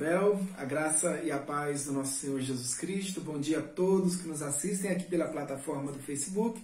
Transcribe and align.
Isabel, 0.00 0.40
a 0.56 0.64
graça 0.64 1.20
e 1.22 1.30
a 1.30 1.36
paz 1.36 1.84
do 1.84 1.92
nosso 1.92 2.20
Senhor 2.20 2.40
Jesus 2.40 2.74
Cristo. 2.74 3.20
Bom 3.20 3.38
dia 3.38 3.58
a 3.58 3.62
todos 3.62 4.16
que 4.16 4.26
nos 4.26 4.40
assistem 4.40 4.90
aqui 4.90 5.04
pela 5.04 5.28
plataforma 5.28 5.92
do 5.92 5.98
Facebook. 5.98 6.58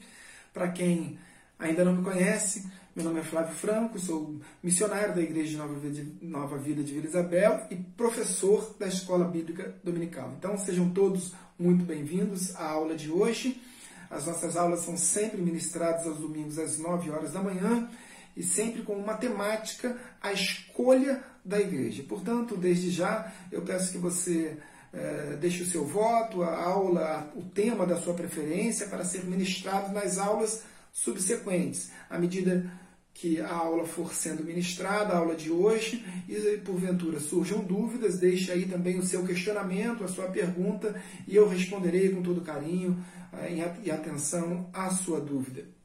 Para 0.55 0.69
quem 0.71 1.19
ainda 1.59 1.85
não 1.85 1.97
me 1.97 2.03
conhece, 2.03 2.67
meu 2.95 3.05
nome 3.05 3.21
é 3.21 3.23
Flávio 3.23 3.55
Franco, 3.55 3.99
sou 3.99 4.41
missionário 4.63 5.15
da 5.15 5.21
Igreja 5.21 5.51
de 5.51 5.57
Nova 5.59 5.75
Vida 5.75 6.07
Nova 6.23 6.57
Vida 6.57 6.83
de 6.83 6.95
Vila 6.95 7.05
Isabel 7.05 7.67
e 7.71 7.77
professor 7.77 8.75
da 8.79 8.87
Escola 8.87 9.27
Bíblica 9.27 9.75
Dominical. 9.85 10.33
Então 10.39 10.57
sejam 10.57 10.89
todos 10.89 11.35
muito 11.59 11.85
bem-vindos 11.85 12.57
à 12.57 12.65
aula 12.71 12.95
de 12.95 13.11
hoje. 13.11 13.61
As 14.09 14.25
nossas 14.25 14.57
aulas 14.57 14.81
são 14.81 14.97
sempre 14.97 15.43
ministradas 15.43 16.07
aos 16.07 16.17
domingos 16.17 16.59
às 16.59 16.79
9 16.79 17.11
horas 17.11 17.35
da 17.35 17.43
manhã 17.43 17.87
e 18.35 18.43
sempre 18.43 18.83
com 18.83 18.95
uma 18.95 19.15
temática, 19.15 19.95
a 20.23 20.33
escolha 20.33 21.23
da 21.47 21.61
igreja. 21.61 22.03
Portanto, 22.03 22.57
desde 22.57 22.91
já, 22.91 23.33
eu 23.51 23.63
peço 23.63 23.93
que 23.93 23.99
você 23.99 24.57
é, 24.93 25.37
deixe 25.41 25.63
o 25.63 25.67
seu 25.67 25.85
voto, 25.85 26.43
a 26.43 26.65
aula, 26.65 27.33
o 27.37 27.43
tema 27.43 27.87
da 27.87 27.97
sua 27.97 28.15
preferência 28.15 28.87
para 28.89 29.05
ser 29.05 29.25
ministrado 29.25 29.93
nas 29.93 30.19
aulas 30.19 30.65
subsequentes, 30.93 31.91
à 32.09 32.19
medida 32.19 32.71
que 33.13 33.41
a 33.41 33.51
aula 33.51 33.87
for 33.87 34.13
sendo 34.13 34.45
ministrada, 34.45 35.15
a 35.15 35.19
aula 35.19 35.35
de 35.35 35.51
hoje, 35.51 36.05
e 36.29 36.59
porventura 36.59 37.19
surjam 37.19 37.61
dúvidas, 37.65 38.19
deixe 38.19 38.53
aí 38.53 38.67
também 38.67 38.99
o 38.99 39.03
seu 39.03 39.25
questionamento, 39.25 40.05
a 40.05 40.09
sua 40.09 40.27
pergunta, 40.27 41.01
e 41.27 41.35
eu 41.35 41.49
responderei 41.49 42.11
com 42.11 42.23
todo 42.23 42.43
carinho 42.43 43.03
eh, 43.33 43.73
e 43.85 43.91
atenção 43.91 44.69
à 44.71 44.91
sua 44.91 45.19
dúvida. 45.19 45.76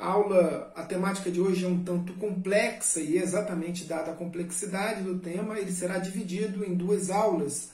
A 0.00 0.06
aula, 0.06 0.72
a 0.76 0.84
temática 0.84 1.28
de 1.28 1.40
hoje 1.40 1.64
é 1.64 1.68
um 1.68 1.82
tanto 1.82 2.12
complexa 2.14 3.00
e 3.00 3.18
exatamente 3.18 3.82
dada 3.82 4.12
a 4.12 4.14
complexidade 4.14 5.02
do 5.02 5.18
tema, 5.18 5.58
ele 5.58 5.72
será 5.72 5.98
dividido 5.98 6.64
em 6.64 6.72
duas 6.72 7.10
aulas. 7.10 7.70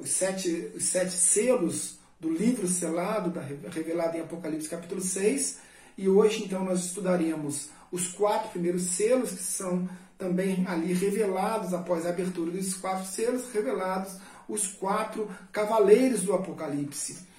Os 0.00 0.08
sete, 0.08 0.70
os 0.76 0.84
sete 0.84 1.10
selos 1.10 1.98
do 2.20 2.30
livro 2.30 2.68
selado, 2.68 3.36
revelado 3.70 4.16
em 4.16 4.20
Apocalipse 4.20 4.68
capítulo 4.68 5.00
6. 5.00 5.58
E 5.98 6.08
hoje, 6.08 6.44
então, 6.44 6.64
nós 6.64 6.84
estudaremos 6.84 7.70
os 7.90 8.06
quatro 8.06 8.50
primeiros 8.50 8.82
selos, 8.82 9.32
que 9.32 9.42
são 9.42 9.88
também 10.16 10.64
ali 10.68 10.92
revelados, 10.92 11.74
após 11.74 12.06
a 12.06 12.10
abertura 12.10 12.52
desses 12.52 12.74
quatro 12.74 13.04
selos, 13.04 13.50
revelados 13.52 14.16
os 14.48 14.68
quatro 14.68 15.28
cavaleiros 15.50 16.22
do 16.22 16.32
Apocalipse. 16.32 17.34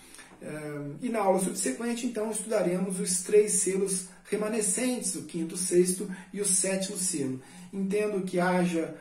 E 1.01 1.09
na 1.09 1.19
aula 1.19 1.39
subsequente, 1.39 2.05
então, 2.05 2.31
estudaremos 2.31 2.99
os 2.99 3.23
três 3.23 3.53
selos 3.53 4.07
remanescentes, 4.25 5.15
o 5.15 5.23
quinto, 5.23 5.55
o 5.55 5.57
sexto 5.57 6.09
e 6.33 6.41
o 6.41 6.45
sétimo 6.45 6.97
selo. 6.97 7.41
Entendo 7.73 8.21
que 8.21 8.39
haja 8.39 8.95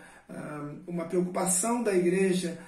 uma 0.87 1.05
preocupação 1.05 1.83
da 1.83 1.95
igreja 1.95 2.59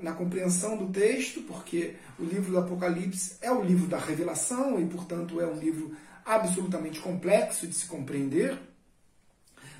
na 0.00 0.12
compreensão 0.12 0.76
do 0.76 0.92
texto, 0.92 1.42
porque 1.42 1.96
o 2.18 2.24
livro 2.24 2.52
do 2.52 2.58
Apocalipse 2.58 3.36
é 3.40 3.50
o 3.50 3.62
livro 3.62 3.88
da 3.88 3.98
revelação 3.98 4.80
e, 4.80 4.86
portanto, 4.86 5.40
é 5.40 5.46
um 5.46 5.58
livro 5.58 5.96
absolutamente 6.24 7.00
complexo 7.00 7.66
de 7.66 7.74
se 7.74 7.86
compreender. 7.86 8.56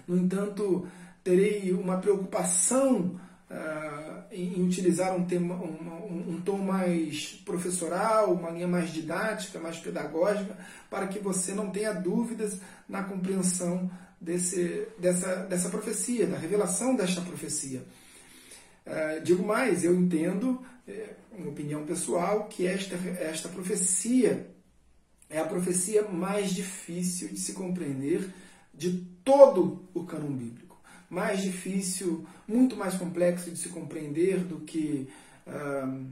No 0.08 0.16
entanto, 0.16 0.88
terei 1.22 1.72
uma 1.72 1.98
preocupação 1.98 3.20
uh, 3.52 4.24
em, 4.30 4.64
utilizar 4.64 5.14
um, 5.14 5.24
tema, 5.24 5.54
um, 5.54 6.34
um, 6.34 6.40
tom 6.40 6.58
mais 6.58 7.40
professoral, 7.44 8.32
uma 8.32 8.50
linha 8.50 8.66
mais 8.66 8.92
didática, 8.92 9.58
mais 9.60 9.78
pedagógica, 9.78 10.56
para 10.90 11.06
que 11.06 11.18
você 11.18 11.52
não 11.52 11.70
tenha 11.70 11.92
dúvidas 11.92 12.58
na 12.88 13.02
compreensão 13.04 13.90
desse, 14.20 14.88
dessa, 14.98 15.36
dessa 15.46 15.68
profecia, 15.68 16.26
da 16.26 16.38
revelação 16.38 16.96
desta 16.96 17.20
profecia. 17.20 17.84
Uh, 18.86 19.22
digo 19.22 19.46
mais, 19.46 19.84
eu 19.84 19.94
entendo, 19.94 20.60
é, 20.88 21.10
uma 21.30 21.50
opinião 21.50 21.84
pessoal, 21.84 22.48
que 22.48 22.66
esta, 22.66 22.96
esta 23.20 23.48
profecia 23.48 24.50
é 25.30 25.38
a 25.38 25.44
profecia 25.44 26.02
mais 26.08 26.50
difícil 26.50 27.28
de 27.28 27.38
se 27.38 27.52
compreender 27.52 28.28
de 28.74 29.06
todo 29.24 29.88
o 29.94 30.04
cânon 30.04 30.32
bíblico 30.32 30.71
mais 31.12 31.42
difícil, 31.42 32.26
muito 32.48 32.74
mais 32.74 32.94
complexo 32.94 33.50
de 33.50 33.58
se 33.58 33.68
compreender 33.68 34.38
do 34.38 34.60
que 34.60 35.06
uh, 35.46 36.06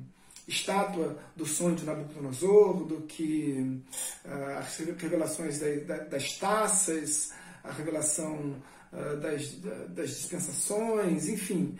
estátua 0.46 1.16
do 1.34 1.46
sonho 1.46 1.74
de 1.74 1.86
Nabucodonosor, 1.86 2.84
do 2.84 3.00
que 3.02 3.80
uh, 4.26 4.58
as 4.58 4.76
revelações 4.76 5.58
da, 5.58 5.96
da, 5.96 6.04
das 6.04 6.36
taças, 6.36 7.32
a 7.64 7.72
revelação 7.72 8.56
uh, 8.92 9.16
das, 9.16 9.54
das, 9.88 10.10
dispensações, 10.10 11.28
enfim, 11.28 11.78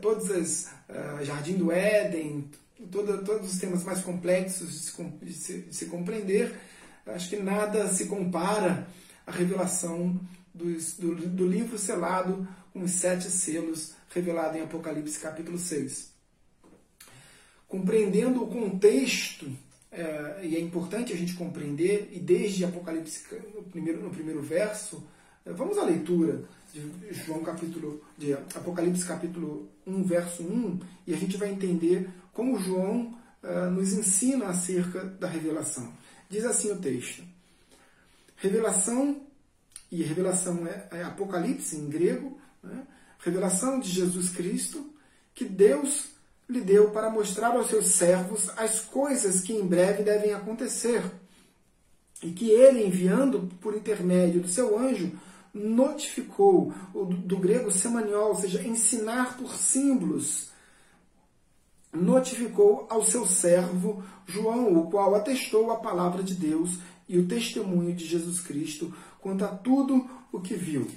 todos 0.00 0.30
as 0.30 0.70
Jardim 1.24 1.54
do 1.54 1.72
Éden, 1.72 2.48
todo, 2.92 3.24
todos 3.24 3.54
os 3.54 3.58
temas 3.58 3.82
mais 3.82 4.02
complexos 4.02 4.70
de 4.70 4.78
se, 4.78 5.02
de 5.02 5.32
se, 5.32 5.58
de 5.62 5.74
se 5.74 5.86
compreender, 5.86 6.54
acho 7.06 7.30
que 7.30 7.36
nada 7.36 7.88
se 7.88 8.04
compara 8.04 8.86
à 9.26 9.32
revelação 9.32 10.20
dos, 10.54 10.94
do, 10.94 11.14
do 11.14 11.46
livro 11.46 11.78
selado 11.78 12.46
com 12.72 12.82
os 12.82 12.92
sete 12.92 13.30
selos 13.30 13.94
revelado 14.10 14.56
em 14.56 14.62
Apocalipse 14.62 15.18
capítulo 15.18 15.58
6. 15.58 16.12
Compreendendo 17.68 18.44
o 18.44 18.48
contexto, 18.48 19.50
é, 19.90 20.40
e 20.42 20.56
é 20.56 20.60
importante 20.60 21.12
a 21.12 21.16
gente 21.16 21.34
compreender, 21.34 22.10
e 22.12 22.18
desde 22.18 22.64
Apocalipse, 22.64 23.24
no 23.54 23.62
primeiro, 23.62 24.02
no 24.02 24.10
primeiro 24.10 24.42
verso, 24.42 25.02
é, 25.44 25.52
vamos 25.52 25.78
à 25.78 25.84
leitura 25.84 26.44
de 26.72 26.82
João 27.12 27.42
capítulo, 27.42 28.02
de 28.16 28.32
Apocalipse 28.32 29.06
capítulo 29.06 29.68
1, 29.86 30.02
verso 30.04 30.42
1, 30.42 30.80
e 31.06 31.14
a 31.14 31.16
gente 31.16 31.36
vai 31.36 31.50
entender 31.50 32.08
como 32.32 32.58
João 32.58 33.18
é, 33.42 33.66
nos 33.70 33.92
ensina 33.92 34.46
acerca 34.46 35.04
da 35.04 35.26
revelação. 35.26 35.92
Diz 36.28 36.44
assim 36.44 36.70
o 36.70 36.78
texto: 36.78 37.22
Revelação 38.36 39.20
e 39.92 40.02
revelação 40.02 40.66
é, 40.66 40.88
é 40.90 41.02
Apocalipse 41.02 41.76
em 41.76 41.86
grego, 41.86 42.38
né? 42.62 42.86
revelação 43.18 43.78
de 43.78 43.90
Jesus 43.90 44.30
Cristo, 44.30 44.90
que 45.34 45.44
Deus 45.44 46.06
lhe 46.48 46.62
deu 46.62 46.90
para 46.90 47.10
mostrar 47.10 47.48
aos 47.48 47.68
seus 47.68 47.88
servos 47.88 48.48
as 48.56 48.80
coisas 48.80 49.42
que 49.42 49.52
em 49.52 49.66
breve 49.66 50.02
devem 50.02 50.32
acontecer. 50.32 51.02
E 52.22 52.30
que 52.30 52.48
ele, 52.50 52.86
enviando 52.86 53.50
por 53.60 53.76
intermédio 53.76 54.40
do 54.40 54.48
seu 54.48 54.78
anjo, 54.78 55.12
notificou, 55.52 56.72
do, 56.94 57.04
do 57.04 57.36
grego 57.36 57.70
semaniol, 57.70 58.30
ou 58.30 58.36
seja, 58.36 58.62
ensinar 58.62 59.36
por 59.36 59.54
símbolos, 59.54 60.50
notificou 61.92 62.86
ao 62.88 63.04
seu 63.04 63.26
servo 63.26 64.02
João, 64.26 64.72
o 64.78 64.90
qual 64.90 65.14
atestou 65.14 65.70
a 65.70 65.76
palavra 65.76 66.22
de 66.22 66.34
Deus 66.34 66.78
e 67.06 67.18
o 67.18 67.26
testemunho 67.26 67.94
de 67.94 68.06
Jesus 68.06 68.40
Cristo 68.40 68.94
quanto 69.22 69.44
a 69.44 69.48
tudo 69.48 70.10
o 70.30 70.40
que 70.40 70.54
viu. 70.54 70.90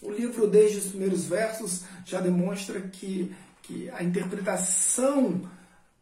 O 0.00 0.10
livro, 0.12 0.46
desde 0.46 0.78
os 0.78 0.86
primeiros 0.86 1.24
versos, 1.24 1.82
já 2.04 2.20
demonstra 2.20 2.80
que, 2.80 3.34
que 3.62 3.90
a 3.90 4.04
interpretação 4.04 5.40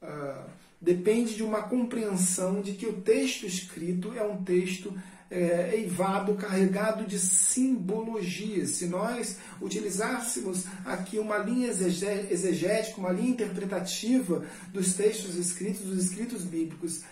uh, 0.03 0.51
depende 0.81 1.37
de 1.37 1.45
uma 1.45 1.63
compreensão 1.63 2.61
de 2.61 2.73
que 2.73 2.87
o 2.87 3.01
texto 3.01 3.47
escrito 3.47 4.13
é 4.17 4.25
um 4.25 4.43
texto 4.43 4.93
é, 5.33 5.77
eivado, 5.77 6.35
carregado 6.35 7.07
de 7.07 7.19
simbologia. 7.19 8.67
Se 8.67 8.87
nós 8.87 9.39
utilizássemos 9.63 10.65
aqui 10.85 11.19
uma 11.19 11.39
linha 11.39 11.69
exegética, 11.69 13.01
uma 13.01 13.13
linha 13.13 13.31
interpretativa 13.31 14.45
dos 14.73 14.93
textos 14.93 15.37
escritos, 15.37 15.83
dos 15.83 16.05
escritos 16.05 16.45
bíblicos, 16.45 17.03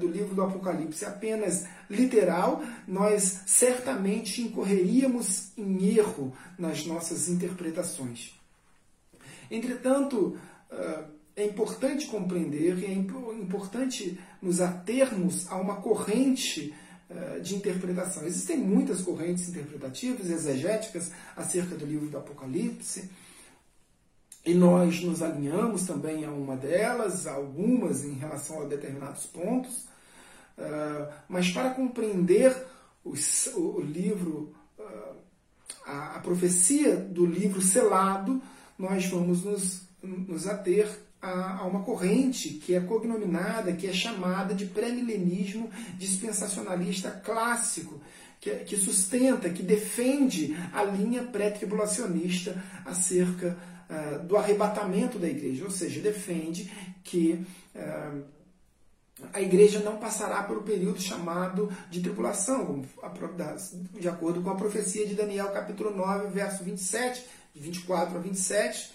do 0.00 0.08
livro 0.08 0.34
do 0.34 0.42
Apocalipse 0.42 1.04
apenas 1.04 1.66
literal, 1.88 2.62
nós 2.86 3.42
certamente 3.46 4.42
incorreríamos 4.42 5.52
em 5.56 5.96
erro 5.96 6.32
nas 6.58 6.84
nossas 6.84 7.28
interpretações. 7.28 8.38
Entretanto, 9.50 10.38
eh, 10.70 11.04
é 11.36 11.46
importante 11.46 12.06
compreender 12.06 12.78
e 12.78 12.84
é 12.84 12.92
importante 12.92 14.18
nos 14.42 14.60
atermos 14.60 15.50
a 15.50 15.56
uma 15.56 15.76
corrente 15.76 16.74
eh, 17.08 17.40
de 17.40 17.54
interpretação. 17.54 18.26
Existem 18.26 18.58
muitas 18.58 19.00
correntes 19.00 19.48
interpretativas, 19.48 20.28
exegéticas, 20.28 21.10
acerca 21.36 21.74
do 21.74 21.86
livro 21.86 22.08
do 22.08 22.18
Apocalipse. 22.18 23.08
E 24.48 24.54
nós 24.54 25.02
nos 25.02 25.20
alinhamos 25.20 25.82
também 25.82 26.24
a 26.24 26.30
uma 26.30 26.56
delas, 26.56 27.26
algumas 27.26 28.02
em 28.02 28.14
relação 28.14 28.62
a 28.62 28.64
determinados 28.64 29.26
pontos, 29.26 29.84
uh, 30.56 31.12
mas 31.28 31.50
para 31.50 31.68
compreender 31.68 32.56
o, 33.04 33.12
livro, 33.82 34.54
uh, 34.78 35.16
a, 35.84 36.18
profecia 36.20 36.96
do 36.96 37.26
livro 37.26 37.60
selado, 37.60 38.40
nós 38.78 39.04
vamos 39.04 39.44
nos, 39.44 39.82
nos 40.02 40.46
ater 40.46 40.88
a, 41.20 41.58
a, 41.58 41.66
uma 41.66 41.82
corrente 41.82 42.48
que 42.48 42.74
é 42.74 42.80
cognominada, 42.80 43.74
que 43.74 43.86
é 43.86 43.92
chamada 43.92 44.54
de 44.54 44.64
pré-milenismo 44.64 45.68
dispensacionalista 45.98 47.10
clássico, 47.10 48.00
que, 48.40 48.50
que 48.60 48.78
sustenta, 48.78 49.50
que 49.50 49.62
defende 49.62 50.56
a 50.72 50.84
linha 50.84 51.24
pré-tribulacionista 51.24 52.64
acerca 52.86 53.54
uh, 53.88 54.24
do 54.24 54.36
arrebatamento 54.36 55.18
da 55.18 55.28
igreja, 55.28 55.64
ou 55.64 55.70
seja, 55.70 56.00
defende 56.00 56.72
que 57.04 57.44
uh, 57.74 58.24
a 59.32 59.40
igreja 59.40 59.80
não 59.80 59.96
passará 59.96 60.42
pelo 60.44 60.62
período 60.62 61.00
chamado 61.00 61.72
de 61.90 62.00
tribulação, 62.00 62.84
de 63.98 64.08
acordo 64.08 64.40
com 64.40 64.50
a 64.50 64.54
profecia 64.54 65.06
de 65.06 65.14
Daniel, 65.14 65.50
capítulo 65.50 65.94
9, 65.94 66.28
verso 66.28 66.62
27, 66.62 67.24
de 67.54 67.60
24 67.60 68.16
a 68.16 68.20
27, 68.20 68.92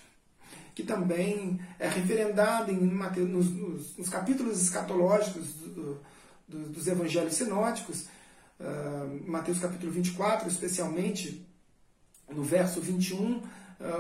que 0.74 0.84
também 0.84 1.60
é 1.78 1.88
referendada 1.88 2.72
em 2.72 2.80
Mateus, 2.80 3.30
nos, 3.30 3.52
nos, 3.52 3.98
nos, 3.98 4.10
capítulos 4.10 4.62
escatológicos 4.62 5.54
do, 5.54 6.02
do, 6.48 6.70
dos 6.70 6.88
evangelhos 6.88 7.34
sinóticos, 7.34 8.08
uh, 8.60 9.30
Mateus 9.30 9.60
capítulo 9.60 9.92
24, 9.92 10.48
especialmente 10.48 11.46
no 12.30 12.44
verso 12.44 12.80
21, 12.80 13.38
uh, 13.38 13.44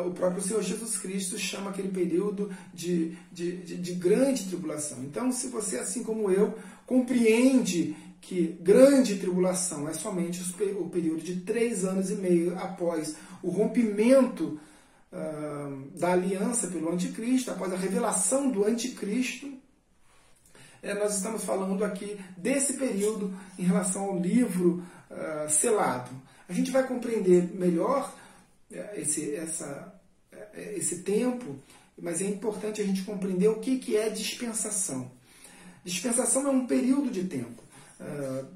o 0.06 0.12
próprio 0.12 0.42
Senhor 0.42 0.62
Jesus 0.62 0.98
Cristo 0.98 1.38
chama 1.38 1.70
aquele 1.70 1.90
período 1.90 2.50
de, 2.74 3.18
de, 3.32 3.58
de, 3.58 3.78
de 3.78 3.94
grande 3.94 4.46
tribulação. 4.46 5.04
Então, 5.04 5.32
se 5.32 5.48
você, 5.48 5.78
assim 5.78 6.04
como 6.04 6.32
eu, 6.32 6.58
compreende 6.86 7.96
que 8.22 8.58
grande 8.62 9.18
tribulação 9.18 9.88
é 9.90 9.94
somente 9.94 10.42
o 10.80 10.90
período 10.90 11.22
de 11.22 11.42
três 11.42 11.84
anos 11.84 12.10
e 12.10 12.16
meio 12.16 12.58
após 12.58 13.18
o 13.42 13.50
rompimento 13.50 14.58
uh, 15.12 16.00
da 16.00 16.14
aliança 16.14 16.68
pelo 16.68 16.92
anticristo, 16.92 17.52
após 17.52 17.74
a 17.74 17.78
revelação 17.78 18.50
do 18.50 18.64
anticristo, 18.64 19.52
é, 20.82 20.94
nós 20.94 21.18
estamos 21.18 21.44
falando 21.44 21.84
aqui 21.84 22.18
desse 22.38 22.74
período 22.74 23.34
em 23.60 23.64
relação 23.64 24.04
ao 24.04 24.20
livro 24.20 24.84
uh, 25.12 25.50
selado. 25.50 26.12
A 26.48 26.54
gente 26.54 26.72
vai 26.72 26.88
compreender 26.88 27.54
melhor 27.54 28.14
esse, 28.96 29.36
essa, 29.36 29.94
é, 30.32 30.76
esse 30.76 31.00
tempo, 31.00 31.60
mas 31.98 32.22
é 32.22 32.26
importante 32.26 32.82
a 32.82 32.86
gente 32.86 33.04
compreender 33.04 33.48
o 33.48 33.60
que, 33.60 33.78
que 33.78 33.96
é 33.96 34.10
dispensação. 34.10 35.12
Dispensação 35.84 36.48
é 36.48 36.50
um 36.50 36.66
período 36.66 37.12
de 37.12 37.26
tempo. 37.26 37.62
Uh, 38.00 38.48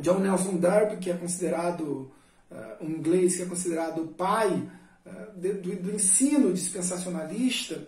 John 0.00 0.18
Nelson 0.18 0.56
Darby, 0.56 0.96
que 0.96 1.10
é 1.10 1.14
considerado 1.14 2.12
uh, 2.50 2.84
um 2.84 2.90
inglês 2.90 3.36
que 3.36 3.42
é 3.42 3.46
considerado 3.46 4.02
o 4.02 4.08
pai 4.08 4.50
uh, 5.06 5.38
do, 5.38 5.76
do, 5.76 5.94
ensino 5.94 6.52
dispensacionalista, 6.52 7.86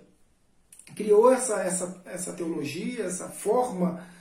criou 0.94 1.32
essa, 1.32 1.60
essa, 1.62 2.02
essa 2.04 2.32
teologia, 2.32 3.04
essa 3.04 3.28
forma 3.28 4.12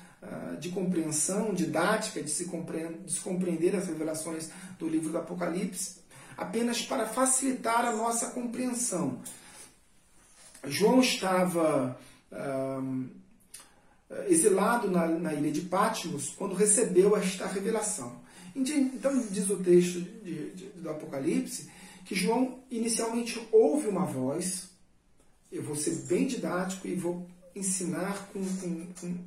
de 0.58 0.70
compreensão 0.70 1.54
didática, 1.54 2.24
de 2.24 2.30
se, 2.30 2.46
compreender, 2.46 2.98
de 3.00 3.12
se 3.12 3.20
compreender 3.20 3.76
as 3.76 3.88
revelações 3.88 4.50
do 4.80 4.88
livro 4.88 5.12
do 5.12 5.18
Apocalipse, 5.18 5.98
apenas 6.38 6.82
para 6.82 7.08
facilitar 7.08 7.86
a 7.86 7.96
nossa 7.96 8.28
compreensão. 8.32 9.22
João 10.66 11.02
estava 11.02 12.00
exilado 14.28 14.90
na, 14.90 15.08
na, 15.08 15.34
ilha 15.34 15.52
de 15.52 15.62
Patmos 15.62 16.30
quando 16.38 16.56
recebeu 16.56 17.16
esta 17.16 17.48
revelação. 17.48 18.22
Então, 18.56 19.26
diz 19.32 19.50
o 19.50 19.58
texto 19.58 20.00
de, 20.00 20.52
de, 20.52 20.66
do 20.70 20.90
Apocalipse 20.90 21.70
que 22.06 22.16
João 22.16 22.60
inicialmente 22.70 23.42
ouve 23.52 23.88
uma 23.88 24.06
voz. 24.06 24.70
Eu 25.52 25.64
vou 25.64 25.76
ser 25.76 25.96
bem 26.08 26.28
didático 26.28 26.88
e 26.88 26.96
vou 26.96 27.28
ensinar 27.56 28.30
com, 28.32 28.44
com, 28.44 28.88
com, 29.00 29.18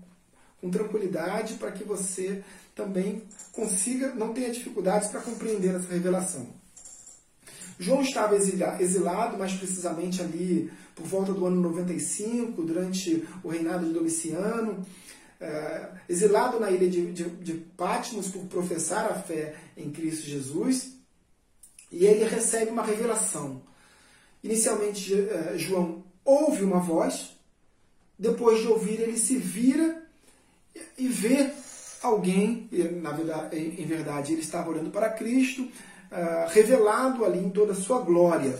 com 0.60 0.70
tranquilidade 0.70 1.54
para 1.54 1.72
que 1.72 1.84
você 1.84 2.42
também 2.74 3.22
consiga, 3.52 4.14
não 4.14 4.34
tenha 4.34 4.50
dificuldades 4.50 5.08
para 5.08 5.22
compreender 5.22 5.74
essa 5.74 5.88
revelação. 5.88 6.46
João 7.78 8.00
estava 8.00 8.36
exilado, 8.36 9.36
mais 9.38 9.52
precisamente 9.52 10.22
ali 10.22 10.70
por 10.94 11.06
volta 11.06 11.32
do 11.32 11.44
ano 11.44 11.60
95, 11.60 12.62
durante 12.62 13.26
o 13.44 13.48
reinado 13.48 13.86
de 13.86 13.92
Domiciano, 13.92 14.84
é, 15.38 15.88
exilado 16.08 16.58
na 16.58 16.70
ilha 16.70 16.88
de, 16.88 17.54
Patmos 17.76 18.28
por 18.28 18.46
professar 18.46 19.10
a 19.10 19.14
fé 19.14 19.54
em 19.76 19.90
Cristo 19.90 20.26
Jesus, 20.26 20.94
e 21.92 22.06
ele 22.06 22.24
recebe 22.24 22.70
uma 22.70 22.82
revelação. 22.82 23.60
Inicialmente, 24.42 25.12
é, 25.12 25.58
João 25.58 26.02
ouve 26.24 26.64
uma 26.64 26.80
voz, 26.80 27.36
depois 28.18 28.62
de 28.62 28.68
ouvir, 28.68 29.00
ele 29.00 29.18
se 29.18 29.36
vira 29.36 30.02
e 30.96 31.06
vê 31.08 31.50
alguém, 32.02 32.68
na 33.02 33.12
verdade, 33.12 33.56
em 33.56 33.86
verdade, 33.86 34.32
ele 34.32 34.40
estava 34.40 34.70
olhando 34.70 34.90
para 34.90 35.10
Cristo, 35.10 35.68
uh, 36.10 36.48
revelado 36.50 37.24
ali 37.24 37.38
em 37.38 37.50
toda 37.50 37.72
a 37.72 37.76
sua 37.76 38.00
glória. 38.00 38.58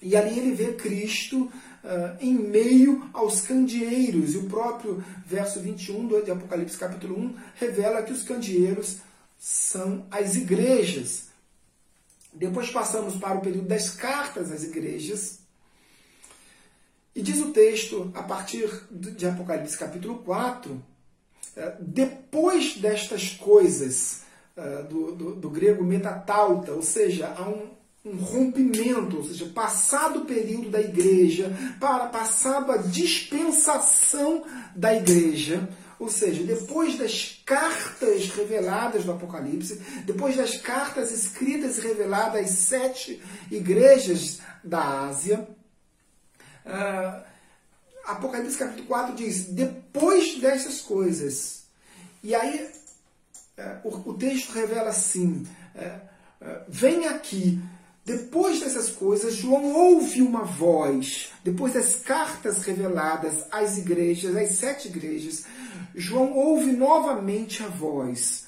E 0.00 0.14
ali 0.14 0.38
ele 0.38 0.54
vê 0.54 0.74
Cristo 0.74 1.44
uh, 1.44 2.16
em 2.20 2.34
meio 2.34 3.08
aos 3.12 3.40
candeeiros. 3.40 4.34
E 4.34 4.38
o 4.38 4.48
próprio 4.48 5.02
verso 5.26 5.60
21 5.60 6.24
de 6.24 6.30
Apocalipse 6.30 6.76
capítulo 6.76 7.18
1 7.18 7.36
revela 7.56 8.02
que 8.02 8.12
os 8.12 8.22
candeeiros 8.22 8.98
são 9.38 10.06
as 10.10 10.36
igrejas. 10.36 11.26
Depois 12.32 12.70
passamos 12.70 13.16
para 13.16 13.38
o 13.38 13.40
período 13.40 13.68
das 13.68 13.90
cartas 13.90 14.52
às 14.52 14.62
igrejas. 14.62 15.38
E 17.14 17.22
diz 17.22 17.40
o 17.40 17.50
texto, 17.50 18.10
a 18.14 18.22
partir 18.22 18.68
de 18.90 19.26
Apocalipse 19.26 19.78
capítulo 19.78 20.18
4, 20.18 20.84
eh, 21.56 21.76
depois 21.80 22.76
destas 22.76 23.30
coisas, 23.30 24.20
do, 24.88 25.12
do, 25.12 25.34
do, 25.34 25.50
grego 25.50 25.84
metatauta, 25.84 26.72
ou 26.72 26.82
seja, 26.82 27.34
há 27.36 27.48
um, 27.48 27.68
um 28.04 28.16
rompimento, 28.16 29.18
ou 29.18 29.24
seja, 29.24 29.46
passado 29.46 30.20
o 30.20 30.24
período 30.24 30.70
da 30.70 30.80
igreja, 30.80 31.52
para 31.78 32.06
passado 32.06 32.72
a 32.72 32.78
dispensação 32.78 34.44
da 34.74 34.94
igreja, 34.94 35.68
ou 35.98 36.08
seja, 36.08 36.42
depois 36.42 36.96
das 36.96 37.42
cartas 37.44 38.28
reveladas 38.30 39.04
do 39.04 39.12
Apocalipse, 39.12 39.80
depois 40.04 40.36
das 40.36 40.56
cartas 40.56 41.10
escritas 41.10 41.78
e 41.78 41.82
reveladas 41.82 42.40
às 42.46 42.50
sete 42.50 43.22
igrejas 43.50 44.40
da 44.64 45.06
Ásia, 45.06 45.46
uh, 46.64 47.26
Apocalipse 48.06 48.56
capítulo 48.56 48.86
4 48.86 49.16
diz: 49.16 49.46
depois 49.46 50.38
dessas 50.38 50.80
coisas. 50.80 51.64
E 52.22 52.34
aí 52.34 52.70
o, 53.84 54.14
texto 54.14 54.52
revela 54.52 54.90
assim: 54.90 55.46
é, 55.74 56.00
é, 56.40 56.60
vem 56.68 57.06
aqui. 57.06 57.60
Depois 58.04 58.60
dessas 58.60 58.88
coisas, 58.88 59.34
João 59.34 59.74
ouve 59.74 60.22
uma 60.22 60.44
voz. 60.44 61.32
Depois 61.42 61.74
das 61.74 61.96
cartas 61.96 62.62
reveladas 62.62 63.44
às 63.50 63.78
igrejas, 63.78 64.36
às 64.36 64.50
sete 64.50 64.86
igrejas, 64.86 65.44
João 65.92 66.32
ouve 66.32 66.70
novamente 66.70 67.64
a 67.64 67.66
voz. 67.66 68.46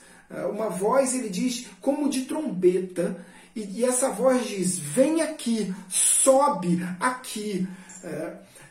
Uma 0.53 0.69
voz, 0.69 1.15
ele 1.15 1.29
diz, 1.29 1.67
como 1.81 2.09
de 2.09 2.27
trombeta. 2.27 3.25
E, 3.57 3.85
essa 3.85 4.11
voz 4.11 4.47
diz: 4.47 4.79
Vem 4.79 5.23
aqui, 5.23 5.75
sobe 5.89 6.81
aqui. 7.01 7.67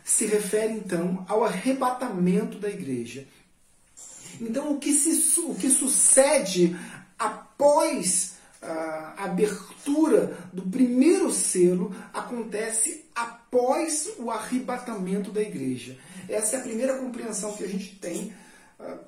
Se 0.06 0.26
refere 0.26 0.72
então 0.72 1.26
ao 1.28 1.44
arrebatamento 1.44 2.60
da 2.60 2.70
igreja. 2.70 3.28
Então, 4.40 4.74
o 4.74 4.80
que, 4.80 4.92
se, 4.94 5.40
o 5.40 5.56
que 5.56 5.70
sucede 5.70 6.78
após 7.18 8.38
a 8.62 9.26
abertura 9.26 10.38
do 10.52 10.64
primeiro 10.64 11.32
selo 11.32 11.96
acontece 12.14 13.06
após 13.16 14.10
o 14.18 14.30
arrebatamento 14.30 15.32
da 15.32 15.42
igreja. 15.42 15.98
Essa 16.28 16.58
é 16.58 16.60
a 16.60 16.64
primeira 16.64 16.98
compreensão 16.98 17.54
que 17.54 17.64
a 17.64 17.68
gente 17.68 17.96
tem 17.96 18.34
uh, 18.80 19.00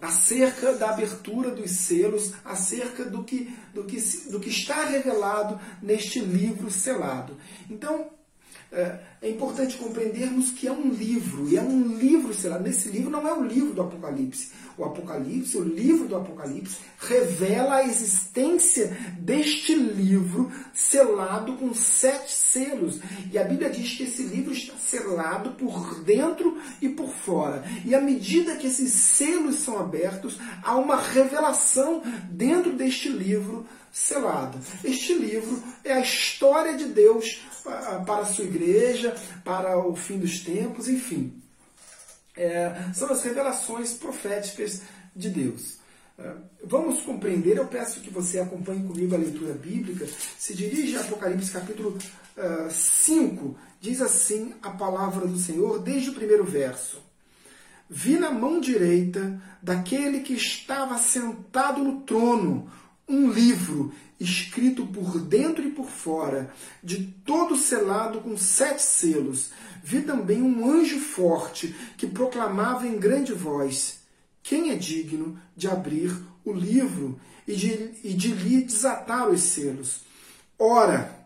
acerca 0.00 0.74
da 0.74 0.90
abertura 0.90 1.50
dos 1.50 1.70
selos, 1.72 2.32
acerca 2.44 3.04
do 3.04 3.24
que, 3.24 3.52
do, 3.74 3.84
que, 3.84 4.00
do 4.30 4.38
que 4.38 4.50
está 4.50 4.84
revelado 4.84 5.60
neste 5.82 6.20
livro 6.20 6.70
selado. 6.70 7.36
Então, 7.68 8.10
é, 8.70 8.98
é 9.22 9.30
importante 9.30 9.78
compreendermos 9.78 10.50
que 10.50 10.68
é 10.68 10.72
um 10.72 10.90
livro, 10.90 11.48
e 11.48 11.56
é 11.56 11.62
um 11.62 11.96
livro, 11.96 12.34
sei 12.34 12.50
lá, 12.50 12.58
nesse 12.58 12.90
livro 12.90 13.10
não 13.10 13.26
é 13.26 13.32
o 13.32 13.42
livro 13.42 13.72
do 13.72 13.80
Apocalipse. 13.80 14.50
O 14.76 14.84
Apocalipse, 14.84 15.56
o 15.56 15.64
livro 15.64 16.06
do 16.06 16.16
Apocalipse, 16.16 16.76
revela 16.98 17.76
a 17.76 17.84
existência 17.84 18.96
deste 19.18 19.74
livro 19.74 20.52
selado 20.72 21.54
com 21.54 21.74
sete 21.74 22.32
selos. 22.32 23.00
E 23.32 23.38
a 23.38 23.44
Bíblia 23.44 23.70
diz 23.70 23.94
que 23.94 24.04
esse 24.04 24.22
livro 24.22 24.52
está 24.52 24.74
selado 24.76 25.52
por 25.52 26.00
dentro 26.04 26.58
e 26.80 26.88
por 26.88 27.08
fora. 27.08 27.64
E 27.84 27.94
à 27.94 28.00
medida 28.00 28.56
que 28.56 28.66
esses 28.66 28.92
selos 28.92 29.56
são 29.56 29.80
abertos, 29.80 30.38
há 30.62 30.76
uma 30.76 30.96
revelação 30.96 32.02
dentro 32.30 32.72
deste 32.72 33.08
livro 33.08 33.66
selado. 33.92 34.58
Este 34.84 35.14
livro 35.14 35.62
é 35.84 35.92
a 35.92 36.00
história 36.00 36.76
de 36.76 36.86
Deus 36.86 37.42
para 38.06 38.22
a 38.22 38.26
sua 38.26 38.44
igreja, 38.44 39.14
para 39.44 39.78
o 39.78 39.94
fim 39.94 40.18
dos 40.18 40.40
tempos, 40.40 40.88
enfim. 40.88 41.42
É, 42.36 42.90
são 42.94 43.10
as 43.10 43.22
revelações 43.22 43.94
proféticas 43.94 44.82
de 45.14 45.28
Deus. 45.28 45.78
Vamos 46.64 47.02
compreender, 47.02 47.56
eu 47.56 47.66
peço 47.66 48.00
que 48.00 48.10
você 48.10 48.40
acompanhe 48.40 48.82
comigo 48.84 49.14
a 49.14 49.18
leitura 49.18 49.54
bíblica. 49.54 50.06
Se 50.36 50.52
dirige 50.52 50.96
a 50.96 51.00
Apocalipse 51.00 51.52
capítulo 51.52 51.96
5, 52.70 53.56
diz 53.80 54.00
assim 54.02 54.52
a 54.60 54.70
palavra 54.70 55.26
do 55.28 55.38
Senhor, 55.38 55.78
desde 55.78 56.10
o 56.10 56.14
primeiro 56.14 56.44
verso. 56.44 57.00
Vi 57.88 58.18
na 58.18 58.30
mão 58.30 58.60
direita 58.60 59.40
daquele 59.62 60.20
que 60.20 60.34
estava 60.34 60.98
sentado 60.98 61.82
no 61.82 62.00
trono 62.00 62.70
um 63.08 63.30
livro 63.30 63.92
escrito 64.20 64.86
por 64.86 65.20
dentro 65.20 65.66
e 65.66 65.70
por 65.70 65.88
fora, 65.88 66.52
de 66.82 67.04
todo 67.24 67.56
selado 67.56 68.20
com 68.20 68.36
sete 68.36 68.82
selos. 68.82 69.50
Vi 69.82 70.02
também 70.02 70.42
um 70.42 70.68
anjo 70.68 70.98
forte 70.98 71.74
que 71.96 72.06
proclamava 72.06 72.86
em 72.86 72.98
grande 72.98 73.32
voz: 73.32 74.00
Quem 74.42 74.70
é 74.70 74.74
digno 74.74 75.40
de 75.56 75.68
abrir 75.68 76.14
o 76.44 76.52
livro 76.52 77.18
e 77.46 77.54
de, 77.54 77.90
e 78.04 78.12
de 78.12 78.32
lhe 78.32 78.62
desatar 78.62 79.28
os 79.28 79.40
selos? 79.40 80.02
Ora, 80.58 81.17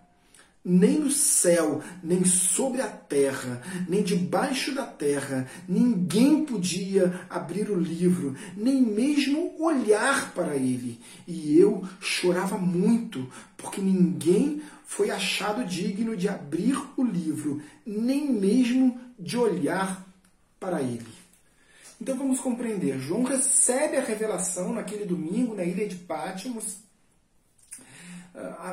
nem 0.64 0.99
no 0.99 1.11
céu, 1.11 1.83
nem 2.02 2.25
sobre 2.25 2.81
a 2.81 2.87
terra, 2.87 3.61
nem 3.88 4.02
debaixo 4.02 4.73
da 4.73 4.87
terra, 4.87 5.49
ninguém 5.69 6.45
podia 6.45 7.26
abrir 7.28 7.69
o 7.71 7.78
livro, 7.78 8.37
nem 8.57 8.81
mesmo 8.81 9.54
olhar 9.59 10.33
para 10.35 10.54
ele. 10.54 11.00
E 11.26 11.59
eu 11.59 11.85
chorava 12.00 12.57
muito, 12.57 13.28
porque 13.57 13.81
ninguém 13.81 14.62
foi 14.85 15.11
achado 15.11 15.64
digno 15.64 16.16
de 16.16 16.28
abrir 16.28 16.78
o 16.97 17.02
livro, 17.02 17.61
nem 17.85 18.31
mesmo 18.31 19.00
de 19.19 19.37
olhar 19.37 20.07
para 20.61 20.81
ele. 20.81 21.23
Então 22.00 22.16
vamos 22.16 22.40
compreender. 22.40 22.99
João 22.99 23.23
recebe 23.23 23.97
a 23.97 24.04
revelação 24.04 24.73
naquele 24.73 25.04
domingo 25.04 25.54
na 25.54 25.64
ilha 25.64 25.88
de 25.88 25.97
Pátimos 25.97 26.82
Uh, 26.82 26.82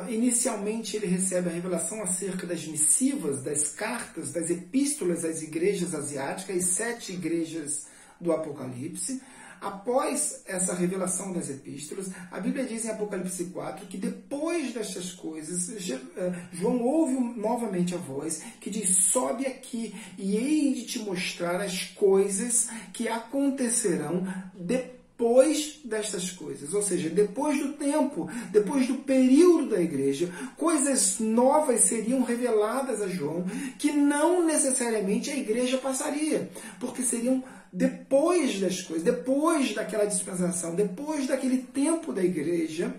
inicialmente 0.08 0.96
ele 0.96 1.06
recebe 1.06 1.48
a 1.48 1.52
revelação 1.52 2.02
acerca 2.02 2.46
das 2.46 2.66
missivas, 2.66 3.42
das 3.42 3.68
cartas, 3.72 4.32
das 4.32 4.48
epístolas 4.48 5.24
às 5.24 5.42
igrejas 5.42 5.94
asiáticas, 5.94 6.56
as 6.56 6.64
sete 6.64 7.12
igrejas 7.12 7.86
do 8.20 8.32
Apocalipse. 8.32 9.20
Após 9.60 10.42
essa 10.46 10.72
revelação 10.72 11.34
das 11.34 11.50
epístolas, 11.50 12.10
a 12.30 12.40
Bíblia 12.40 12.64
diz 12.64 12.86
em 12.86 12.90
Apocalipse 12.90 13.44
4 13.44 13.86
que 13.88 13.98
depois 13.98 14.72
destas 14.72 15.12
coisas, 15.12 15.68
uh, 15.68 16.34
João 16.50 16.82
ouve 16.82 17.12
novamente 17.38 17.94
a 17.94 17.98
voz 17.98 18.42
que 18.58 18.70
diz: 18.70 18.88
Sobe 18.88 19.46
aqui 19.46 19.94
e 20.16 20.34
hei 20.34 20.72
de 20.72 20.86
te 20.86 20.98
mostrar 21.00 21.60
as 21.60 21.84
coisas 21.84 22.70
que 22.94 23.06
acontecerão 23.06 24.26
depois 24.54 24.99
depois 25.20 25.80
destas 25.84 26.30
coisas, 26.30 26.72
ou 26.72 26.80
seja, 26.82 27.10
depois 27.10 27.58
do 27.58 27.74
tempo, 27.74 28.26
depois 28.50 28.86
do 28.86 28.94
período 28.94 29.68
da 29.68 29.80
igreja, 29.80 30.32
coisas 30.56 31.20
novas 31.20 31.82
seriam 31.82 32.22
reveladas 32.22 33.02
a 33.02 33.06
João 33.06 33.44
que 33.78 33.92
não 33.92 34.46
necessariamente 34.46 35.30
a 35.30 35.36
igreja 35.36 35.76
passaria, 35.76 36.50
porque 36.80 37.02
seriam 37.02 37.44
depois 37.70 38.58
das 38.60 38.80
coisas, 38.80 39.04
depois 39.04 39.74
daquela 39.74 40.06
dispensação, 40.06 40.74
depois 40.74 41.26
daquele 41.26 41.58
tempo 41.58 42.14
da 42.14 42.24
igreja, 42.24 42.94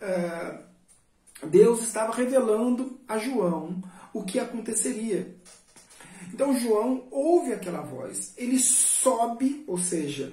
ah, 0.00 0.60
Deus 1.44 1.82
estava 1.82 2.14
revelando 2.14 3.00
a 3.08 3.18
João 3.18 3.82
o 4.14 4.22
que 4.22 4.38
aconteceria. 4.38 5.34
Então 6.32 6.56
João 6.56 7.08
ouve 7.10 7.52
aquela 7.52 7.80
voz, 7.80 8.32
ele 8.36 8.60
sobe, 8.60 9.64
ou 9.66 9.76
seja, 9.76 10.32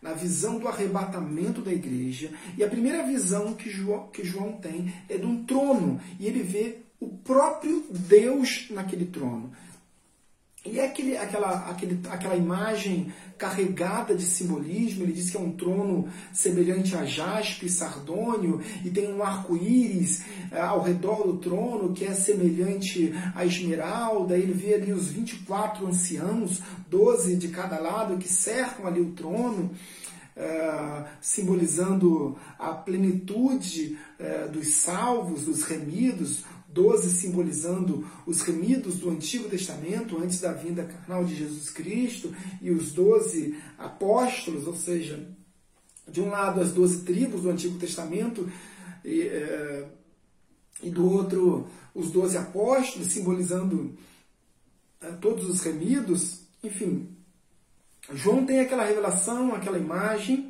na 0.00 0.12
visão 0.12 0.58
do 0.58 0.68
arrebatamento 0.68 1.60
da 1.60 1.72
igreja. 1.72 2.30
E 2.56 2.64
a 2.64 2.68
primeira 2.68 3.02
visão 3.04 3.54
que 3.54 3.70
João, 3.70 4.08
que 4.08 4.24
João 4.24 4.52
tem 4.52 4.92
é 5.08 5.16
de 5.16 5.26
um 5.26 5.44
trono. 5.44 6.00
E 6.18 6.26
ele 6.26 6.42
vê 6.42 6.78
o 7.00 7.08
próprio 7.08 7.84
Deus 7.90 8.68
naquele 8.70 9.06
trono. 9.06 9.52
E 10.62 10.78
é 10.78 10.84
aquele, 10.84 11.16
aquela, 11.16 11.70
aquele, 11.70 11.98
aquela 12.10 12.36
imagem 12.36 13.10
carregada 13.38 14.14
de 14.14 14.24
simbolismo, 14.24 15.04
ele 15.04 15.14
diz 15.14 15.30
que 15.30 15.38
é 15.38 15.40
um 15.40 15.52
trono 15.52 16.06
semelhante 16.34 16.94
a 16.94 17.06
jaspe 17.06 17.66
sardônio, 17.66 18.60
e 18.84 18.90
tem 18.90 19.10
um 19.10 19.22
arco-íris 19.22 20.22
eh, 20.52 20.60
ao 20.60 20.82
redor 20.82 21.26
do 21.26 21.38
trono 21.38 21.94
que 21.94 22.04
é 22.04 22.12
semelhante 22.12 23.14
a 23.34 23.46
esmeralda, 23.46 24.36
ele 24.36 24.52
vê 24.52 24.74
ali 24.74 24.92
os 24.92 25.08
24 25.08 25.86
anciãos, 25.86 26.60
12 26.90 27.36
de 27.36 27.48
cada 27.48 27.78
lado, 27.78 28.18
que 28.18 28.28
cercam 28.28 28.86
ali 28.86 29.00
o 29.00 29.12
trono, 29.12 29.70
uh, 30.36 31.04
simbolizando 31.20 32.36
a 32.58 32.72
plenitude 32.72 33.98
uh, 34.18 34.50
dos 34.50 34.68
salvos, 34.74 35.44
dos 35.44 35.62
remidos, 35.62 36.44
12 36.72 37.10
simbolizando 37.10 38.08
os 38.26 38.42
remidos 38.42 38.96
do 38.96 39.10
Antigo 39.10 39.48
Testamento 39.48 40.18
antes 40.18 40.40
da 40.40 40.52
vinda 40.52 40.84
carnal 40.84 41.24
de 41.24 41.34
Jesus 41.34 41.70
Cristo 41.70 42.34
e 42.62 42.70
os 42.70 42.92
12 42.92 43.56
apóstolos, 43.76 44.66
ou 44.66 44.76
seja, 44.76 45.28
de 46.08 46.20
um 46.20 46.28
lado 46.28 46.60
as 46.60 46.72
12 46.72 47.04
tribos 47.04 47.42
do 47.42 47.50
Antigo 47.50 47.78
Testamento 47.78 48.48
e, 49.04 49.22
é, 49.22 49.88
e 50.82 50.90
do 50.90 51.10
outro 51.10 51.66
os 51.94 52.10
12 52.10 52.36
apóstolos 52.36 53.08
simbolizando 53.08 53.96
é, 55.00 55.10
todos 55.12 55.48
os 55.48 55.60
remidos, 55.60 56.40
enfim. 56.62 57.08
João 58.12 58.46
tem 58.46 58.60
aquela 58.60 58.84
revelação, 58.84 59.54
aquela 59.54 59.78
imagem 59.78 60.49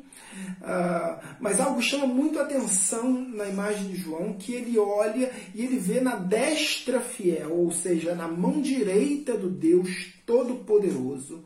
Uh, 0.61 1.19
mas 1.39 1.59
algo 1.59 1.81
chama 1.81 2.05
muito 2.05 2.39
atenção 2.39 3.11
na 3.11 3.47
imagem 3.47 3.87
de 3.87 3.95
João, 3.97 4.33
que 4.33 4.53
ele 4.53 4.77
olha 4.77 5.31
e 5.53 5.63
ele 5.63 5.77
vê 5.77 5.99
na 5.99 6.15
destra 6.15 6.99
fiel, 6.99 7.51
ou 7.51 7.71
seja, 7.71 8.15
na 8.15 8.27
mão 8.27 8.61
direita 8.61 9.37
do 9.37 9.49
Deus 9.49 10.13
Todo-Poderoso, 10.25 11.43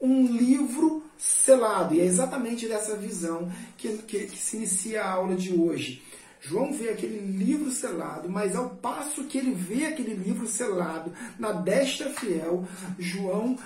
um 0.00 0.26
livro 0.26 1.02
selado. 1.16 1.94
E 1.94 2.00
é 2.00 2.04
exatamente 2.04 2.68
dessa 2.68 2.96
visão 2.96 3.50
que, 3.76 3.88
que, 3.98 4.26
que 4.26 4.38
se 4.38 4.56
inicia 4.56 5.02
a 5.02 5.10
aula 5.10 5.34
de 5.34 5.52
hoje. 5.52 6.02
João 6.40 6.72
vê 6.72 6.90
aquele 6.90 7.18
livro 7.18 7.70
selado, 7.70 8.28
mas 8.28 8.54
ao 8.54 8.70
passo 8.70 9.24
que 9.24 9.38
ele 9.38 9.52
vê 9.52 9.86
aquele 9.86 10.14
livro 10.14 10.46
selado 10.46 11.12
na 11.38 11.52
destra 11.52 12.10
fiel, 12.10 12.64
João 12.98 13.58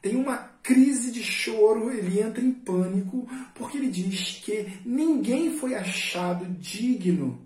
tem 0.00 0.16
uma 0.16 0.36
crise 0.62 1.10
de 1.10 1.22
choro, 1.22 1.90
ele 1.90 2.20
entra 2.20 2.42
em 2.42 2.52
pânico, 2.52 3.28
porque 3.54 3.78
ele 3.78 3.88
diz 3.88 4.40
que 4.44 4.78
ninguém 4.84 5.58
foi 5.58 5.74
achado 5.74 6.46
digno 6.46 7.44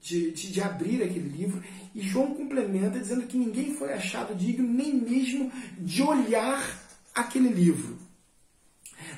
de, 0.00 0.32
de, 0.32 0.52
de, 0.52 0.60
abrir 0.60 1.02
aquele 1.02 1.28
livro. 1.28 1.62
E 1.94 2.00
João 2.00 2.34
complementa 2.34 2.98
dizendo 2.98 3.26
que 3.26 3.38
ninguém 3.38 3.74
foi 3.74 3.92
achado 3.92 4.34
digno 4.34 4.66
nem 4.68 4.94
mesmo 4.94 5.50
de 5.78 6.02
olhar 6.02 6.62
aquele 7.14 7.48
livro. 7.48 7.96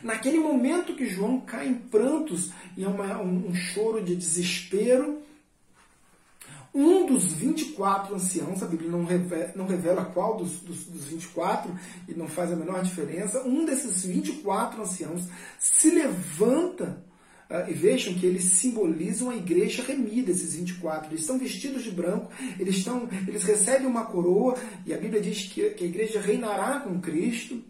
Naquele 0.02 0.38
momento 0.38 0.94
que 0.94 1.08
João 1.08 1.40
cai 1.40 1.68
em 1.68 1.74
prantos 1.74 2.50
e 2.76 2.84
é 2.84 2.88
uma, 2.88 3.20
um, 3.20 3.48
um 3.48 3.54
choro 3.54 4.02
de 4.02 4.14
desespero, 4.14 5.22
um 6.76 7.06
dos 7.06 7.32
24 7.32 8.14
anciãos, 8.14 8.62
a 8.62 8.66
Bíblia 8.66 8.90
não 8.90 9.02
revela, 9.02 9.52
não 9.56 9.66
revela 9.66 10.04
qual 10.04 10.36
dos, 10.36 10.60
dos, 10.60 10.84
dos 10.84 11.04
24 11.06 11.74
e 12.06 12.12
não 12.12 12.28
faz 12.28 12.52
a 12.52 12.56
menor 12.56 12.82
diferença, 12.82 13.42
um 13.44 13.64
desses 13.64 14.04
24 14.04 14.82
anciãos 14.82 15.26
se 15.58 15.90
levanta 15.90 17.04
Uh, 17.48 17.70
e 17.70 17.74
vejam 17.74 18.12
que 18.12 18.26
eles 18.26 18.42
simbolizam 18.42 19.30
a 19.30 19.36
igreja 19.36 19.80
remida, 19.80 20.32
esses 20.32 20.56
24. 20.56 21.10
Eles 21.10 21.20
estão 21.20 21.38
vestidos 21.38 21.84
de 21.84 21.92
branco, 21.92 22.28
eles, 22.58 22.78
estão, 22.78 23.08
eles 23.24 23.44
recebem 23.44 23.86
uma 23.86 24.04
coroa, 24.04 24.56
e 24.84 24.92
a 24.92 24.98
Bíblia 24.98 25.20
diz 25.20 25.46
que, 25.46 25.70
que 25.70 25.84
a 25.84 25.86
igreja 25.86 26.20
reinará 26.20 26.80
com 26.80 27.00
Cristo 27.00 27.62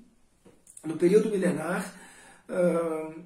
no 0.83 0.97
período 0.97 1.29
milenar. 1.29 1.95
Uh, 2.49 3.23